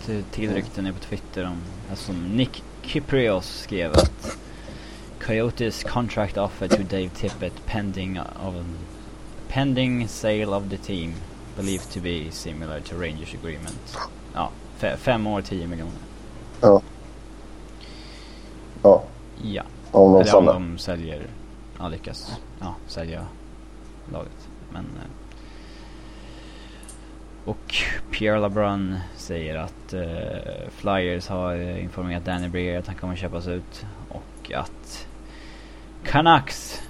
[0.06, 4.36] Det till rykte nu på Twitter om, alltså Nick Kyprios skrev att
[5.24, 8.54] Coyotes contract offer to Dave Tippett pending of
[9.48, 11.14] pending sale of the team
[11.56, 13.96] believed to be similar to Rangers agreement.
[14.34, 14.50] Ja,
[14.96, 15.92] fem år, 10 miljoner.
[16.60, 16.82] Ja.
[18.82, 19.02] Ja.
[19.42, 19.62] Ja.
[19.92, 21.26] Om de, Eller om de säljer,
[21.78, 23.26] ja lyckas, ja, sälja
[24.12, 24.48] laget.
[24.72, 25.10] Men eh,
[27.44, 27.74] och
[28.10, 33.86] Pierre LeBrun säger att uh, Flyers har informerat Danny Breer att han kommer köpas ut
[34.08, 35.06] och att
[36.06, 36.80] Canucks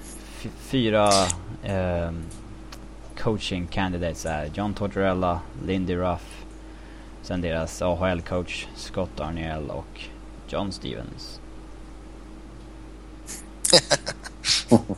[0.61, 1.12] fyra
[1.62, 2.12] eh,
[3.19, 6.45] coaching candidates är John Tortorella, Lindy Ruff,
[7.23, 10.01] sen deras AHL-coach Scott Arniel och
[10.49, 11.41] John Stevens.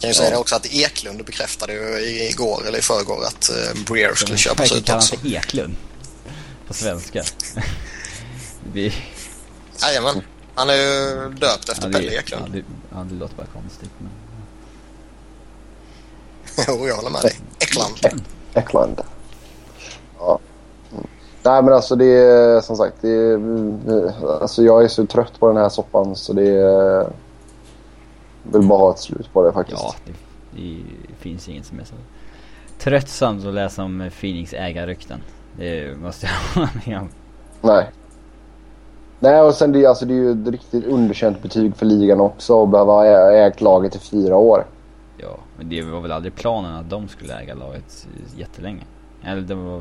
[0.00, 0.38] kan ju säga ja.
[0.38, 2.00] också att Eklund bekräftade ju
[2.30, 5.16] igår eller i förrgår att uh, Breer skulle köpas ut också.
[5.16, 5.76] Kan Eklund
[6.66, 7.24] på svenska.
[8.72, 8.94] Vi,
[9.82, 10.22] Jajamän.
[10.58, 12.52] Han är ju döpt efter ja, Pelle det, ja, Eklund.
[12.52, 13.90] det, ja, det låter bara konstigt.
[13.98, 14.10] Men,
[16.68, 17.32] Jo, jag håller med dig.
[17.58, 18.22] Eklund.
[18.54, 19.00] Eklund.
[20.18, 20.38] Ja.
[21.42, 22.96] Nej men alltså det är som sagt.
[23.00, 27.06] Det är, alltså jag är så trött på den här soppan så det är...
[28.42, 29.82] Vill bara ha ett slut på det faktiskt.
[29.82, 30.12] ja, det,
[31.08, 31.94] det finns inget som är så
[32.78, 35.22] tröttsamt att läsa om Phoenix ägarrykten.
[35.56, 37.08] Det måste jag hålla med om.
[37.60, 37.90] Nej.
[39.20, 42.62] Nej och sen det, alltså, det är ju ett riktigt underkänt betyg för ligan också
[42.62, 44.66] att behöva ha ägt laget i fyra år.
[45.16, 48.84] Ja, men det var väl aldrig planen att de skulle äga laget jättelänge.
[49.24, 49.80] Eller det var, var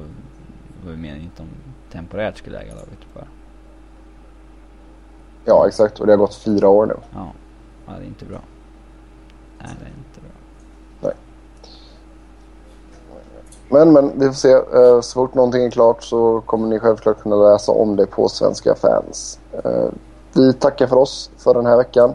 [0.86, 1.48] väl meningen att de
[1.92, 3.28] temporärt skulle äga laget bara.
[5.46, 6.96] Ja exakt och det har gått fyra år nu.
[7.14, 7.32] Ja,
[7.86, 8.40] ja det är inte bra.
[9.60, 10.32] Nej, det är inte bra.
[13.70, 14.52] Men men vi får se.
[14.52, 18.30] Eh, Så fort någonting är klart så kommer ni självklart kunna läsa om det på
[18.30, 19.40] Svenska fans.
[19.64, 19.86] Eh,
[20.34, 22.14] Vi tackar för oss för den här veckan.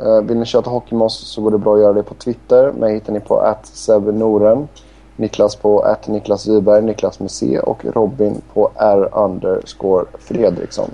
[0.00, 2.14] Eh, Vill ni köta hockey med oss så går det bra att göra det på
[2.14, 2.72] Twitter.
[2.72, 4.68] Mig hittar ni på @sebnoren.
[5.16, 10.90] Niklas på Niklas Wiberg, Niklas med C och Robin på R underscore Fredriksson.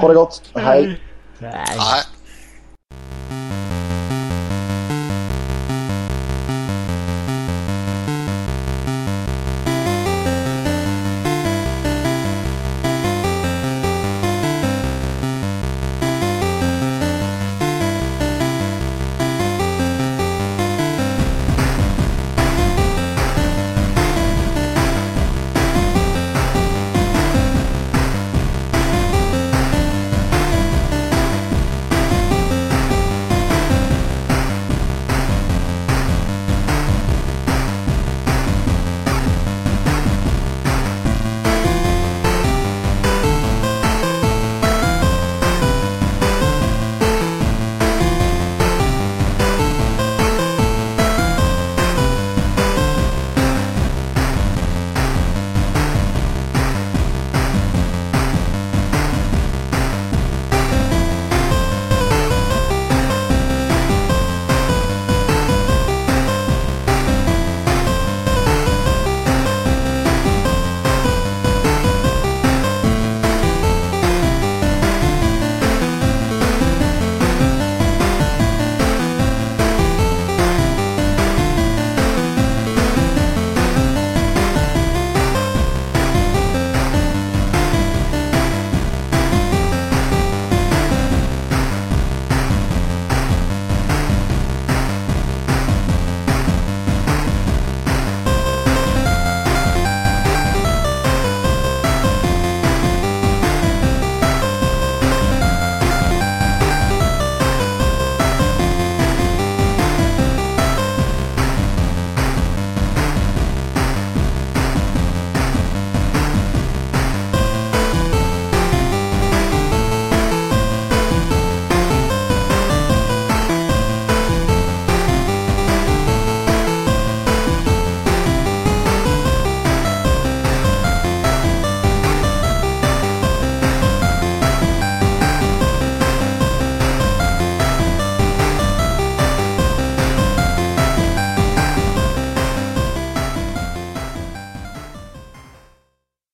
[0.00, 0.42] Ha det gott.
[0.54, 1.00] Hej!
[1.38, 1.76] Nej.